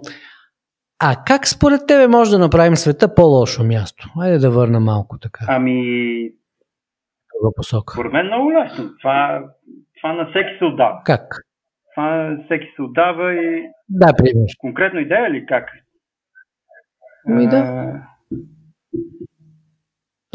А 1.00 1.16
как 1.26 1.48
според 1.48 1.82
тебе 1.88 2.08
може 2.08 2.32
да 2.32 2.40
направим 2.40 2.76
света 2.76 3.16
по-лошо 3.16 3.64
място? 3.64 4.10
Айде 4.20 4.38
да 4.38 4.52
върна 4.52 4.80
малко 4.80 5.18
така. 5.20 5.46
Ами... 5.48 5.82
Това 7.40 7.50
посока. 7.56 7.94
Според 7.94 8.14
мен 8.14 8.26
много 8.26 8.52
лесно. 8.52 8.90
Това, 9.02 9.44
това 10.02 10.14
на 10.14 10.30
всеки 10.30 10.58
се 10.60 10.66
отдава. 10.66 11.02
Как? 11.06 11.48
това 11.98 12.38
всеки 12.46 12.68
се 12.76 12.82
отдава 12.82 13.34
и... 13.34 13.70
Да, 13.90 14.14
пример. 14.18 14.48
Конкретно 14.58 15.00
идея 15.00 15.32
ли 15.32 15.46
как? 15.46 15.70
Ми 17.28 17.48
да. 17.48 17.94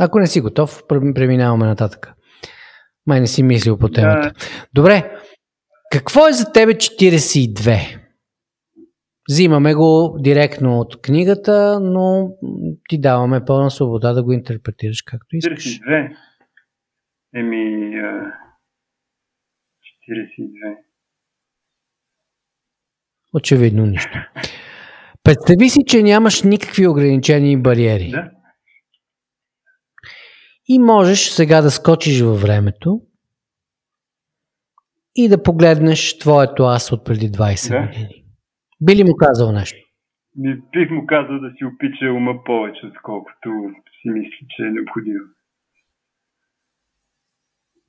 Ако 0.00 0.18
не 0.18 0.26
си 0.26 0.40
готов, 0.40 0.83
преминаваме 0.88 1.66
нататък. 1.66 2.12
Май 3.07 3.20
не 3.20 3.26
си 3.26 3.42
мислил 3.42 3.78
по 3.78 3.88
темата. 3.88 4.28
Да. 4.28 4.35
Добре, 4.74 5.20
какво 5.92 6.28
е 6.28 6.33
за 6.33 6.52
тебе 6.52 6.72
42? 6.74 7.98
Взимаме 9.31 9.74
го 9.74 10.16
директно 10.20 10.78
от 10.78 11.02
книгата, 11.02 11.81
но 11.81 12.31
ти 12.88 13.00
даваме 13.00 13.44
пълна 13.44 13.70
свобода 13.70 14.12
да 14.12 14.22
го 14.22 14.33
интерпретираш 14.33 15.02
както 15.02 15.37
искаш. 15.37 15.64
42? 15.64 16.16
Еми, 17.35 17.57
42. 20.11 20.76
Очевидно 23.35 23.87
нищо. 23.87 24.18
Представи 25.25 25.69
си, 25.69 25.81
че 25.87 26.03
нямаш 26.03 26.43
никакви 26.43 26.87
ограничения 26.87 27.53
и 27.53 27.63
бариери. 27.63 28.11
Да. 28.11 28.31
И 30.69 30.79
можеш 30.79 31.19
сега 31.19 31.61
да 31.61 31.71
скочиш 31.71 32.21
във 32.21 32.43
времето 32.43 33.01
и 35.17 35.29
да 35.29 35.43
погледнеш 35.43 36.19
твоето 36.19 36.63
аз 36.63 36.93
от 36.93 37.05
преди 37.05 37.31
20 37.31 37.71
да. 37.71 37.87
години. 37.87 38.25
Би 38.81 38.97
ли 38.97 39.05
му 39.05 39.17
казал 39.17 39.53
нещо? 39.53 39.79
Не 40.37 40.57
бих 40.73 40.91
му 40.91 41.07
казал 41.07 41.41
да 41.41 41.51
си 41.51 41.65
опича 41.65 42.13
ума 42.13 42.45
повече, 42.45 42.87
отколкото 42.87 43.49
си 44.03 44.09
мисли, 44.09 44.47
че 44.49 44.63
е 44.63 44.71
необходимо. 44.71 45.25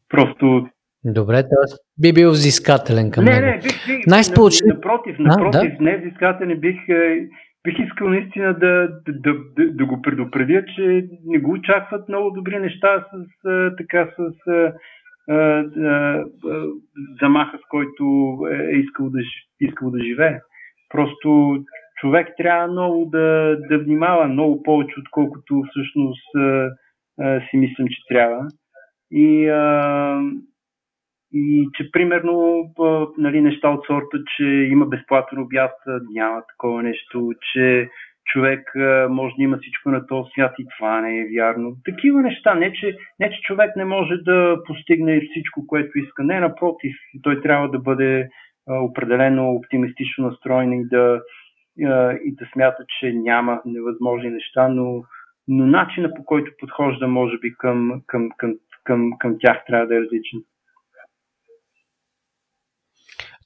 Просто 0.10 0.69
Добре, 1.05 1.43
т.е. 1.43 1.67
би 2.01 2.13
бил 2.13 2.29
взискателен 2.29 3.11
към 3.11 3.25
не, 3.25 3.31
него. 3.31 3.45
Не, 3.45 3.51
не, 3.51 3.57
бих, 3.57 3.87
бих 3.87 4.07
Най-сполучен... 4.07 4.67
напротив, 4.67 5.15
напротив, 5.19 5.71
а, 5.73 5.77
да? 5.77 5.83
не 5.83 5.97
взискателен, 5.97 6.59
бих, 6.59 6.89
е, 6.89 7.27
бих 7.63 7.79
искал 7.79 8.09
наистина 8.09 8.53
да, 8.53 8.89
да, 9.07 9.33
да, 9.57 9.71
да 9.71 9.85
го 9.85 10.01
предупредя, 10.01 10.65
че 10.75 11.07
не 11.25 11.39
го 11.39 11.51
очакват 11.51 12.09
много 12.09 12.31
добри 12.31 12.59
неща 12.59 13.05
с, 13.11 13.49
е, 13.49 13.75
така, 13.77 14.09
с 14.17 14.51
а, 14.51 14.73
а, 15.29 15.35
а, 15.35 16.23
замаха, 17.21 17.57
с 17.57 17.67
който 17.69 18.03
е 18.51 18.75
искал 18.75 19.09
да, 19.09 19.19
искал 19.59 19.91
да 19.91 19.99
живее. 20.03 20.39
Просто 20.89 21.57
човек 22.01 22.27
трябва 22.37 22.67
много 22.67 23.05
да, 23.05 23.57
да 23.69 23.79
внимава, 23.79 24.27
много 24.27 24.63
повече, 24.63 24.99
отколкото 24.99 25.63
всъщност 25.69 26.35
а, 26.35 26.69
а, 27.19 27.41
си 27.49 27.57
мислям, 27.57 27.87
че 27.87 28.07
трябва. 28.09 28.47
И 29.11 29.47
а, 29.47 30.21
и 31.34 31.69
че 31.74 31.91
примерно 31.91 32.63
нали, 33.17 33.41
неща 33.41 33.69
от 33.69 33.86
сорта, 33.86 34.17
че 34.38 34.43
има 34.46 34.86
безплатен 34.86 35.39
обяд, 35.39 35.72
няма 36.13 36.41
такова 36.48 36.84
нещо, 36.84 37.32
че 37.54 37.89
човек 38.26 38.72
може 39.10 39.36
да 39.38 39.43
има 39.43 39.58
всичко 39.58 39.89
на 39.89 40.08
този 40.08 40.30
свят 40.32 40.56
и 40.60 40.65
това 40.78 41.02
не 41.02 41.19
е 41.19 41.28
вярно. 41.38 41.76
Такива 41.86 42.22
неща. 42.22 42.56
Не 42.56 42.74
че, 42.74 42.98
не, 43.19 43.30
че 43.30 43.41
човек 43.41 43.76
не 43.76 43.86
може 43.86 44.15
да 44.17 44.58
постигне 44.67 45.22
всичко, 45.32 45.67
което 45.67 46.00
иска. 46.00 46.24
Не, 46.24 46.39
напротив. 46.39 46.96
Той 47.24 47.41
трябва 47.41 47.69
да 47.69 47.80
бъде 47.80 48.30
определено 48.67 49.52
оптимистично 49.52 50.28
настроен 50.28 50.74
и 50.74 50.88
да, 50.88 51.22
и 52.26 52.36
да 52.36 52.46
смята, 52.54 52.84
че 53.00 53.13
няма 53.13 53.62
невъзможни 53.65 54.30
неща, 54.30 54.67
но, 54.67 55.04
но 55.48 55.65
начина 55.65 56.13
по 56.13 56.26
който 56.26 56.52
подхожда, 56.60 57.08
може 57.08 57.38
би, 57.38 57.54
към, 57.58 58.02
към, 58.08 58.30
към, 58.38 58.54
към, 58.84 59.12
към 59.19 59.36
тях 59.39 59.65
трябва 59.67 59.88
да 59.88 59.96
е 59.96 60.02
различен. 60.02 60.39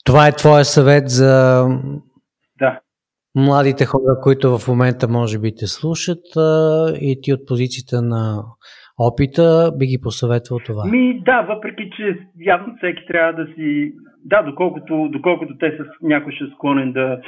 Това 0.07 0.27
е 0.27 0.37
твоя 0.41 0.65
съвет 0.65 1.03
за 1.07 1.31
да. 2.59 2.79
младите 3.35 3.85
хора, 3.85 4.21
които 4.23 4.57
в 4.57 4.67
момента 4.67 5.07
може 5.07 5.39
би 5.39 5.55
те 5.59 5.67
слушат 5.67 6.23
и 7.01 7.19
ти 7.21 7.33
от 7.33 7.39
позицията 7.47 8.01
на 8.01 8.43
опита 8.99 9.71
би 9.77 9.85
ги 9.85 9.99
посъветвал 10.03 10.59
това? 10.65 10.83
Ми, 10.85 11.23
да, 11.23 11.41
въпреки 11.41 11.89
че 11.95 12.19
явно 12.39 12.75
всеки 12.77 13.05
трябва 13.07 13.33
да 13.33 13.45
си... 13.53 13.93
Да, 14.25 14.41
доколкото, 14.41 15.09
доколкото 15.11 15.57
те 15.57 15.77
са 15.77 15.83
някой 16.01 16.31
ще 16.33 16.43
е 16.43 16.47
склонен 16.55 16.91
да, 16.91 17.19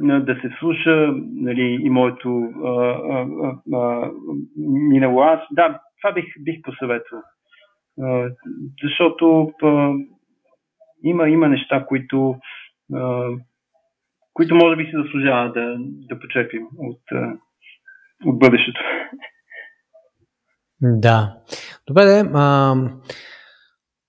да 0.00 0.34
се 0.34 0.48
слуша, 0.58 1.12
нали, 1.32 1.78
и 1.82 1.90
моето 1.90 2.28
а, 2.64 2.70
а, 3.12 3.26
а, 3.74 4.10
минало 4.66 5.20
аз, 5.20 5.40
да, 5.52 5.80
това 6.02 6.14
бих, 6.14 6.24
бих 6.40 6.56
посъветвал. 6.62 7.20
А, 8.02 8.28
защото 8.82 9.50
а, 9.62 9.92
има, 11.04 11.28
има 11.28 11.48
неща, 11.48 11.86
които, 11.86 12.36
а, 12.94 13.28
които 14.32 14.54
може 14.54 14.76
би 14.76 14.84
си 14.84 14.92
заслужава 15.04 15.52
да, 15.52 15.76
да 15.78 16.20
почепим 16.20 16.66
от, 16.78 17.00
а, 17.12 17.32
от 18.24 18.38
бъдещето. 18.38 18.80
Да. 20.80 21.36
Добре, 21.88 22.22
а, 22.34 22.74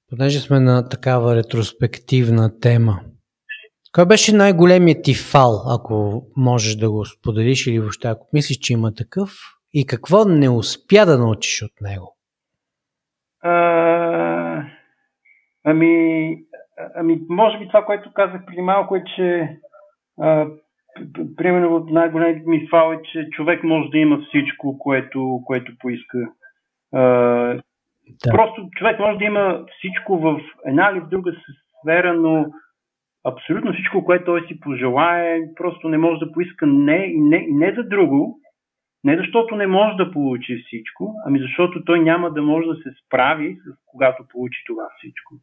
понеже 0.10 0.40
сме 0.40 0.60
на 0.60 0.90
такава 0.90 1.36
ретроспективна 1.36 2.60
тема, 2.60 3.00
кой 3.98 4.06
беше 4.06 4.36
най-големият 4.36 5.04
ти 5.04 5.14
фал, 5.14 5.64
ако 5.68 6.24
можеш 6.36 6.76
да 6.76 6.92
го 6.92 7.06
споделиш 7.06 7.68
или 7.68 7.80
въобще 7.80 8.08
ако 8.08 8.28
мислиш, 8.34 8.58
че 8.58 8.74
има 8.74 8.94
такъв? 8.94 9.30
И 9.74 9.86
какво 9.86 10.26
не 10.26 10.50
успя 10.50 11.06
да 11.06 11.18
научиш 11.18 11.62
от 11.62 11.82
него? 11.82 12.18
А, 13.42 14.64
ами, 15.64 16.36
ами, 16.96 17.20
може 17.30 17.60
би 17.60 17.68
това, 17.68 17.86
което 17.86 18.14
казах 18.14 18.46
преди 18.46 18.62
малко 18.62 18.96
е, 18.96 19.04
че 19.16 19.58
а, 20.22 20.48
примерно 21.38 21.86
най-големият 21.90 22.48
ми 22.48 22.68
фал 22.70 22.94
е, 22.94 23.02
че 23.12 23.30
човек 23.30 23.64
може 23.64 23.90
да 23.90 23.98
има 23.98 24.22
всичко, 24.28 24.80
което, 24.80 25.42
което 25.46 25.72
поиска. 25.80 26.18
А, 26.94 27.02
да. 28.26 28.32
Просто 28.32 28.70
човек 28.78 29.00
може 29.00 29.18
да 29.18 29.26
има 29.26 29.66
всичко 29.78 30.18
в 30.18 30.42
една 30.66 30.90
или 30.92 31.00
в 31.00 31.10
друга 31.10 31.32
сфера, 31.82 32.14
но 32.14 32.46
абсолютно 33.26 33.74
всичко, 33.74 34.06
което 34.06 34.26
той 34.26 34.48
си 34.48 34.60
пожелае, 34.60 35.40
просто 35.56 35.90
не 35.90 35.98
може 35.98 36.20
да 36.20 36.32
поиска 36.32 36.68
не 36.68 36.96
и 36.96 37.22
не, 37.22 37.38
и 37.38 37.54
не 37.54 37.74
за 37.78 37.84
друго, 37.84 38.40
не 39.04 39.18
защото 39.18 39.56
не 39.56 39.68
може 39.68 39.98
да 39.98 40.12
получи 40.12 40.64
всичко, 40.66 41.16
ами 41.26 41.40
защото 41.40 41.86
той 41.86 42.00
няма 42.00 42.32
да 42.32 42.42
може 42.42 42.68
да 42.68 42.76
се 42.76 42.90
справи 43.06 43.56
с 43.56 43.86
когато 43.86 44.28
получи 44.28 44.64
това 44.68 44.84
всичко. 44.98 45.36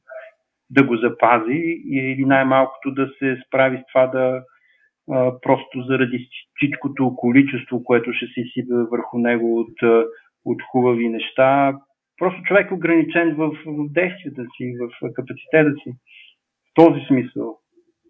Да 0.70 0.84
го 0.84 0.96
запази 0.96 1.82
или 1.90 2.24
най-малкото 2.24 2.90
да 2.90 3.10
се 3.18 3.42
справи 3.46 3.78
с 3.78 3.92
това 3.92 4.06
да 4.06 4.42
а, 5.10 5.40
просто 5.40 5.82
заради 5.88 6.28
всичкото 6.56 7.16
количество, 7.16 7.84
което 7.84 8.12
ще 8.12 8.26
се 8.26 8.40
изсипе 8.40 8.74
върху 8.74 9.18
него 9.18 9.60
от, 9.60 10.06
от 10.44 10.62
хубави 10.70 11.08
неща. 11.08 11.78
Просто 12.18 12.42
човек 12.42 12.70
е 12.70 12.74
ограничен 12.74 13.34
в, 13.34 13.50
в 13.66 13.92
действията 13.92 14.42
си, 14.56 14.74
в 14.80 15.12
капацитета 15.14 15.72
си. 15.84 15.90
В 15.90 16.74
този 16.74 17.00
смисъл 17.06 17.58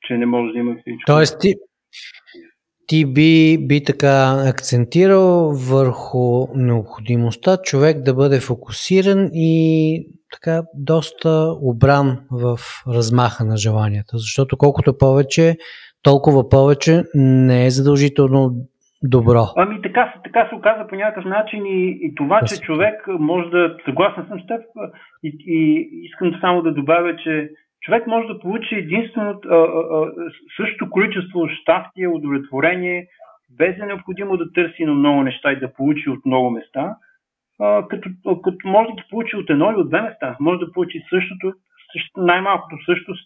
че 0.05 0.17
не 0.17 0.27
може 0.27 0.53
да 0.53 0.59
има 0.59 0.77
всичко. 0.81 1.07
Тоест 1.07 1.41
ти, 1.41 1.55
ти 2.87 3.07
би, 3.07 3.59
би 3.67 3.85
така 3.85 4.45
акцентирал 4.49 5.53
върху 5.71 6.47
необходимостта 6.55 7.57
човек 7.57 8.03
да 8.03 8.15
бъде 8.15 8.41
фокусиран 8.41 9.31
и 9.33 10.07
така 10.33 10.63
доста 10.75 11.55
обран 11.63 12.19
в 12.31 12.59
размаха 12.89 13.45
на 13.45 13.57
желанията. 13.57 14.19
Защото 14.19 14.57
колкото 14.57 14.99
повече, 14.99 15.57
толкова 16.03 16.49
повече 16.49 17.03
не 17.15 17.67
е 17.67 17.71
задължително 17.71 18.51
добро. 19.03 19.45
Ами 19.57 19.83
така, 19.83 20.15
така 20.25 20.49
се 20.49 20.55
оказа 20.55 20.87
по 20.89 20.95
някакъв 20.95 21.25
начин 21.25 21.67
и, 21.67 21.99
и 22.03 22.15
това, 22.15 22.41
че 22.47 22.61
човек 22.61 22.95
може 23.19 23.51
да... 23.51 23.77
Съгласен 23.85 24.25
съм 24.29 24.41
с 24.41 24.47
теб 24.47 24.61
и, 25.25 25.37
и 25.47 25.89
искам 26.05 26.33
само 26.41 26.63
да 26.63 26.73
добавя, 26.73 27.17
че 27.17 27.51
човек 27.85 28.07
може 28.07 28.27
да 28.27 28.39
получи 28.39 28.75
единствено 28.75 29.41
а, 29.51 29.57
а, 29.57 30.13
същото 30.57 30.91
количество 30.91 31.49
щастие, 31.49 32.09
удовлетворение, 32.09 33.07
без 33.59 33.79
е 33.79 33.87
необходимо 33.87 34.37
да 34.37 34.53
търси 34.53 34.85
на 34.85 34.95
много 34.95 35.23
неща 35.23 35.53
и 35.53 35.61
да 35.61 35.73
получи 35.73 36.11
от 36.11 36.27
много 36.27 36.51
места, 36.51 36.97
а, 37.61 37.89
като, 37.89 38.11
като 38.45 38.69
може 38.69 38.89
да 38.89 39.05
получи 39.11 39.37
от 39.37 39.51
едно 39.51 39.71
или 39.71 39.81
от 39.81 39.89
две 39.89 40.03
места. 40.03 40.37
Може 40.41 40.59
да 40.59 40.73
получи 40.73 41.05
същото, 41.11 41.53
също, 41.93 42.21
най-малкото 42.21 42.77
същото 42.85 43.19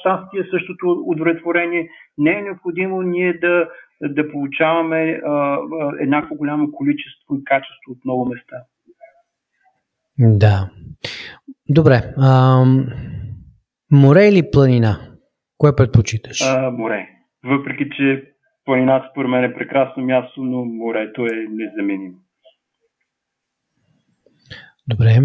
щастие, 0.00 0.50
същото 0.50 1.02
удовлетворение. 1.06 1.88
Не 2.18 2.30
е 2.30 2.42
необходимо 2.42 3.02
ние 3.02 3.32
да, 3.32 3.68
да 4.02 4.30
получаваме 4.30 5.20
а, 5.26 5.30
а, 5.30 5.58
еднакво 6.00 6.34
голямо 6.34 6.72
количество 6.72 7.34
и 7.34 7.44
качество 7.44 7.92
от 7.92 8.04
много 8.04 8.28
места. 8.28 8.56
Да. 10.18 10.70
Добре. 11.68 12.02
Ам... 12.18 12.86
Море 13.90 14.28
или 14.28 14.50
планина? 14.50 14.98
Кое 15.58 15.76
предпочиташ? 15.76 16.40
А, 16.40 16.70
море. 16.70 17.08
Въпреки, 17.44 17.90
че 17.96 18.24
планината 18.64 19.08
според 19.10 19.30
мен 19.30 19.44
е 19.44 19.54
прекрасно 19.54 20.04
място, 20.04 20.42
но 20.42 20.64
морето 20.64 21.26
е 21.26 21.46
незаменимо. 21.50 22.14
Добре. 24.88 25.20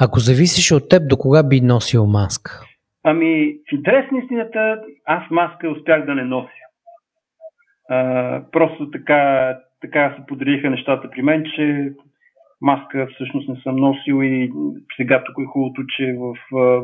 Ако 0.00 0.18
зависиш 0.18 0.72
от 0.72 0.88
теб, 0.88 1.08
до 1.08 1.16
кога 1.16 1.42
би 1.42 1.60
носил 1.60 2.06
маска? 2.06 2.66
Ами, 3.04 3.56
в 3.70 3.72
интерес 3.72 4.10
на 4.12 4.18
истината, 4.18 4.80
аз 5.04 5.30
маска 5.30 5.70
успях 5.70 6.06
да 6.06 6.14
не 6.14 6.24
нося. 6.24 6.52
А, 7.88 8.44
просто 8.52 8.90
така, 8.90 9.58
така 9.80 10.16
се 10.18 10.26
подредиха 10.26 10.70
нещата 10.70 11.10
при 11.10 11.22
мен, 11.22 11.44
че 11.56 11.92
маска 12.62 13.08
всъщност 13.14 13.48
не 13.48 13.56
съм 13.56 13.76
носил 13.76 14.22
и 14.22 14.52
сега 14.96 15.24
тук 15.24 15.36
е 15.42 15.46
хубавото, 15.46 15.82
че 15.96 16.16
в, 16.18 16.36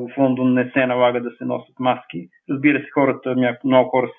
в 0.08 0.18
Лондон 0.18 0.54
не 0.54 0.70
се 0.70 0.86
налага 0.86 1.20
да 1.20 1.30
се 1.30 1.44
носят 1.44 1.80
маски. 1.80 2.28
Разбира 2.50 2.78
се, 2.78 2.90
хората, 2.94 3.36
много 3.64 3.90
хора 3.90 4.10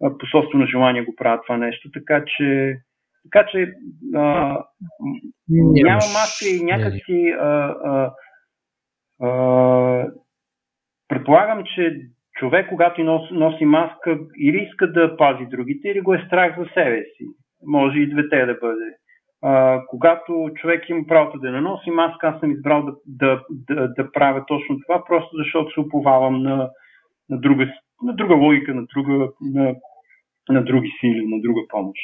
по 0.00 0.26
собствено 0.26 0.66
желание 0.66 1.04
го 1.04 1.14
правят 1.16 1.42
това 1.46 1.56
нещо, 1.56 1.90
така 1.90 2.24
че 2.26 2.76
така 3.24 3.46
че 3.50 3.72
а, 4.14 4.58
няма 5.48 5.94
маска 5.94 6.48
и 6.48 6.64
някакси 6.64 7.34
а, 7.40 7.74
а, 7.84 8.12
а, 9.22 10.08
предполагам, 11.08 11.64
че 11.74 12.00
човек, 12.34 12.68
когато 12.68 13.04
носи, 13.04 13.34
носи 13.34 13.64
маска, 13.64 14.18
или 14.38 14.56
иска 14.56 14.92
да 14.92 15.16
пази 15.16 15.46
другите, 15.46 15.88
или 15.88 16.00
го 16.00 16.14
е 16.14 16.24
страх 16.26 16.58
за 16.58 16.66
себе 16.74 17.02
си. 17.16 17.24
Може 17.66 17.98
и 17.98 18.10
двете 18.10 18.46
да 18.46 18.54
бъде 18.60 18.96
когато 19.88 20.50
човек 20.54 20.88
има 20.88 21.06
правото 21.08 21.38
да 21.38 21.50
не 21.50 21.60
носи 21.60 21.90
маска, 21.90 22.26
аз 22.26 22.40
съм 22.40 22.52
избрал 22.52 22.82
да, 22.82 22.92
да, 23.06 23.42
да, 23.50 23.88
да 23.88 24.12
правя 24.12 24.44
точно 24.46 24.78
това, 24.86 25.04
просто 25.04 25.36
защото 25.36 25.74
се 25.74 25.80
уповавам 25.80 26.42
на, 26.42 26.70
на, 27.28 27.40
друга, 27.40 27.66
на 28.02 28.14
друга 28.14 28.34
логика, 28.34 28.74
на, 28.74 28.86
друга, 28.94 29.28
на, 29.40 29.74
на 30.48 30.64
други 30.64 30.88
сили, 31.00 31.26
на 31.26 31.42
друга 31.42 31.60
помощ. 31.68 32.00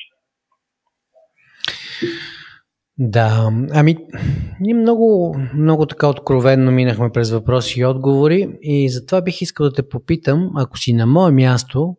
Да, 2.99 3.51
ами 3.75 3.97
ние 4.61 4.75
много, 4.75 5.37
много 5.55 5.87
така 5.87 6.09
откровенно 6.09 6.73
минахме 6.73 7.11
през 7.15 7.31
въпроси 7.31 7.81
и 7.81 7.85
отговори 7.85 8.49
и 8.63 8.89
затова 8.89 9.23
бих 9.23 9.43
искал 9.43 9.67
да 9.67 9.73
те 9.73 9.89
попитам, 9.89 10.51
ако 10.57 10.79
си 10.79 10.93
на 10.93 11.07
мое 11.07 11.33
място, 11.33 11.97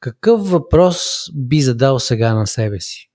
какъв 0.00 0.40
въпрос 0.50 0.96
би 1.48 1.60
задал 1.60 1.98
сега 1.98 2.34
на 2.34 2.46
себе 2.46 2.80
си? 2.80 3.07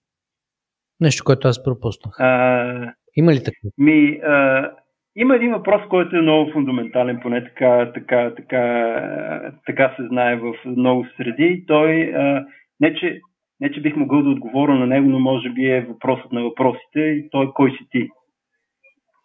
Нещо, 1.04 1.24
което 1.26 1.48
аз 1.48 1.63
пропуснах. 1.63 2.20
А, 2.20 2.94
има 3.16 3.32
ли 3.34 3.44
такъв? 3.44 3.72
Ми, 3.78 4.20
а, 4.24 4.72
има 5.16 5.36
един 5.36 5.52
въпрос, 5.52 5.82
който 5.89 6.16
е 6.16 6.22
много 6.22 6.52
фундаментален, 6.52 7.20
поне 7.22 7.44
така, 7.44 7.92
така, 7.94 8.34
така, 8.36 9.52
така 9.66 9.94
се 9.96 10.08
знае 10.08 10.36
в 10.36 10.54
много 10.66 11.06
среди. 11.18 11.63
Той 11.68 12.13
а, 12.16 12.46
не, 12.80 12.96
че, 12.96 13.22
не, 13.60 13.72
че 13.72 13.82
бих 13.82 13.96
могъл 13.96 14.24
да 14.24 14.30
отговоря 14.30 14.76
на 14.76 14.88
него, 14.88 15.10
но 15.10 15.20
може 15.20 15.50
би 15.50 15.66
е 15.66 15.86
въпросът 15.89 16.32
на 16.32 16.44
въпросите 16.44 17.00
и 17.00 17.30
той 17.32 17.52
кой 17.54 17.72
си 17.72 17.88
ти. 17.92 18.08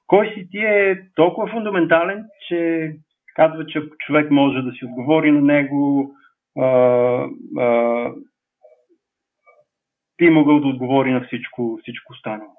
Кой 0.07 0.33
си 0.35 0.49
ти 0.51 0.59
е 0.59 1.03
толкова 1.15 1.51
фундаментален, 1.51 2.25
че 2.49 2.93
казва, 3.37 3.67
че 3.67 3.83
човек 4.07 4.31
може 4.31 4.63
да 4.63 4.73
си 4.73 4.85
отговори 4.85 5.31
на 5.31 5.41
него, 5.41 6.11
а, 6.59 6.67
а, 7.59 8.11
би 10.19 10.31
могъл 10.31 10.61
да 10.61 10.69
отговори 10.69 11.13
на 11.13 11.21
всичко, 11.21 11.79
всичко 11.83 12.13
останало. 12.13 12.51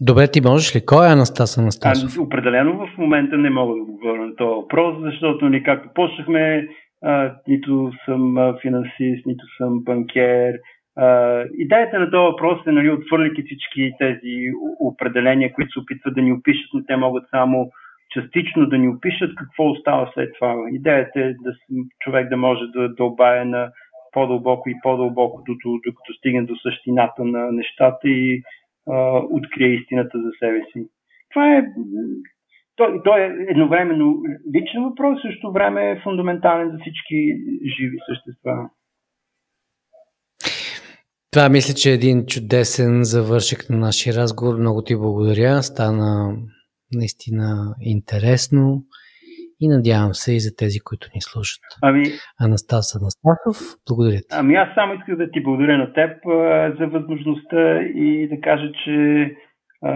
Добре, 0.00 0.30
ти 0.30 0.40
можеш 0.40 0.76
ли? 0.76 0.86
Кой 0.86 1.06
е 1.06 1.12
Анастас 1.12 1.58
Анастасов? 1.58 2.18
А, 2.18 2.22
определено 2.22 2.86
в 2.86 2.98
момента 2.98 3.38
не 3.38 3.50
мога 3.50 3.74
да 3.74 3.82
отговоря 3.82 4.26
на 4.26 4.36
този 4.36 4.54
въпрос, 4.62 4.96
защото 5.00 5.48
ни 5.48 5.62
както 5.62 5.88
почнахме, 5.94 6.68
а, 7.02 7.34
нито 7.48 7.92
съм 8.04 8.38
а, 8.38 8.58
финансист, 8.62 9.26
нито 9.26 9.44
съм 9.56 9.84
банкер. 9.84 10.54
А, 10.96 11.38
идеята 11.58 11.98
на 11.98 12.10
този 12.10 12.30
въпрос 12.32 12.66
е, 12.66 12.72
нали, 12.72 12.90
отвърляйки 12.90 13.42
всички 13.42 13.92
тези 13.98 14.52
определения, 14.80 15.52
които 15.52 15.72
се 15.72 15.78
опитват 15.78 16.14
да 16.14 16.22
ни 16.22 16.32
опишат, 16.32 16.70
но 16.74 16.84
те 16.84 16.96
могат 16.96 17.24
само 17.30 17.70
частично 18.12 18.66
да 18.66 18.78
ни 18.78 18.88
опишат 18.88 19.34
какво 19.34 19.70
остава 19.70 20.10
след 20.14 20.30
това. 20.34 20.54
Идеята 20.72 21.20
е 21.20 21.28
да 21.28 21.52
човек 22.00 22.28
да 22.28 22.36
може 22.36 22.64
да 22.76 22.94
дълбае 22.94 23.44
на 23.44 23.70
по-дълбоко 24.12 24.68
и 24.68 24.74
по-дълбоко, 24.82 25.42
докато 25.86 26.12
стигне 26.18 26.42
до 26.42 26.56
същината 26.56 27.24
на 27.24 27.52
нещата 27.52 28.08
и 28.08 28.42
а, 28.90 29.22
открие 29.30 29.68
истината 29.68 30.18
за 30.18 30.30
себе 30.38 30.60
си. 30.72 30.88
Това 31.30 31.56
е 31.56 31.64
той, 32.76 33.00
той 33.04 33.20
е 33.20 33.30
едновременно 33.48 34.22
личен 34.54 34.84
въпрос, 34.84 35.22
също 35.22 35.52
време 35.52 35.90
е 35.90 36.00
фундаментален 36.02 36.70
за 36.70 36.78
всички 36.80 37.16
живи 37.78 37.96
същества. 38.08 38.70
Това 41.30 41.48
мисля, 41.48 41.74
че 41.74 41.90
е 41.90 41.94
един 41.94 42.26
чудесен 42.26 43.04
завършек 43.04 43.70
на 43.70 43.78
нашия 43.78 44.14
разговор. 44.14 44.58
Много 44.58 44.82
ти 44.82 44.96
благодаря. 44.96 45.62
Стана 45.62 46.36
наистина 46.94 47.74
интересно 47.80 48.84
и 49.62 49.68
надявам 49.68 50.14
се 50.14 50.32
и 50.32 50.40
за 50.40 50.56
тези, 50.56 50.78
които 50.80 51.08
ни 51.14 51.20
слушат. 51.20 51.62
Ами, 51.82 52.04
Анастас 52.40 52.96
Анастасов, 52.96 53.58
благодаря 53.88 54.18
ти. 54.18 54.26
Ами 54.32 54.54
аз 54.54 54.68
само 54.74 54.94
исках 54.94 55.16
да 55.16 55.30
ти 55.30 55.42
благодаря 55.42 55.78
на 55.78 55.92
теб 55.92 56.26
а, 56.26 56.72
за 56.78 56.86
възможността 56.86 57.82
и 57.82 58.28
да 58.28 58.40
кажа, 58.40 58.72
че 58.84 58.96
а, 59.82 59.92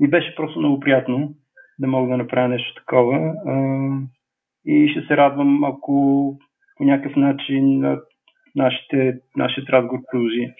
ми 0.00 0.08
беше 0.10 0.34
просто 0.36 0.58
много 0.58 0.80
приятно 0.80 1.34
да 1.78 1.86
мога 1.86 2.10
да 2.10 2.16
направя 2.16 2.48
нещо 2.48 2.74
такова. 2.74 3.16
А, 3.46 3.54
и 4.66 4.88
ще 4.88 5.06
се 5.06 5.16
радвам, 5.16 5.64
ако 5.64 5.92
по 6.76 6.84
някакъв 6.84 7.16
начин 7.16 7.80
нашите, 8.56 9.14
нашият 9.36 9.68
разговор 9.68 10.00
продължи. 10.10 10.54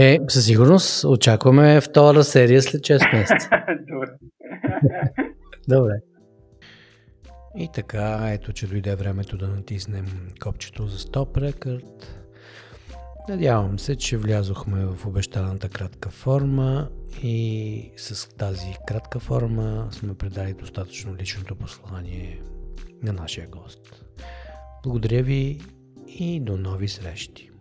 Е, 0.00 0.18
със 0.28 0.46
сигурност 0.46 1.04
очакваме 1.04 1.80
втора 1.80 2.22
серия 2.22 2.62
след 2.62 2.80
6 2.80 3.12
месеца. 3.12 3.48
Добре. 3.92 4.08
Добре. 5.68 6.13
И 7.56 7.68
така, 7.74 8.30
ето, 8.32 8.52
че 8.52 8.66
дойде 8.66 8.94
времето 8.94 9.36
да 9.36 9.48
натиснем 9.48 10.30
копчето 10.42 10.86
за 10.86 10.98
Stop 10.98 11.52
Record. 11.52 12.04
Надявам 13.28 13.78
се, 13.78 13.96
че 13.96 14.16
влязохме 14.16 14.84
в 14.86 15.06
обещаната 15.06 15.68
кратка 15.68 16.10
форма 16.10 16.88
и 17.22 17.90
с 17.96 18.36
тази 18.36 18.76
кратка 18.86 19.20
форма 19.20 19.88
сме 19.92 20.14
предали 20.14 20.54
достатъчно 20.54 21.16
личното 21.16 21.56
послание 21.56 22.42
на 23.02 23.12
нашия 23.12 23.48
гост. 23.48 24.04
Благодаря 24.82 25.22
ви 25.22 25.60
и 26.06 26.40
до 26.40 26.56
нови 26.56 26.88
срещи! 26.88 27.53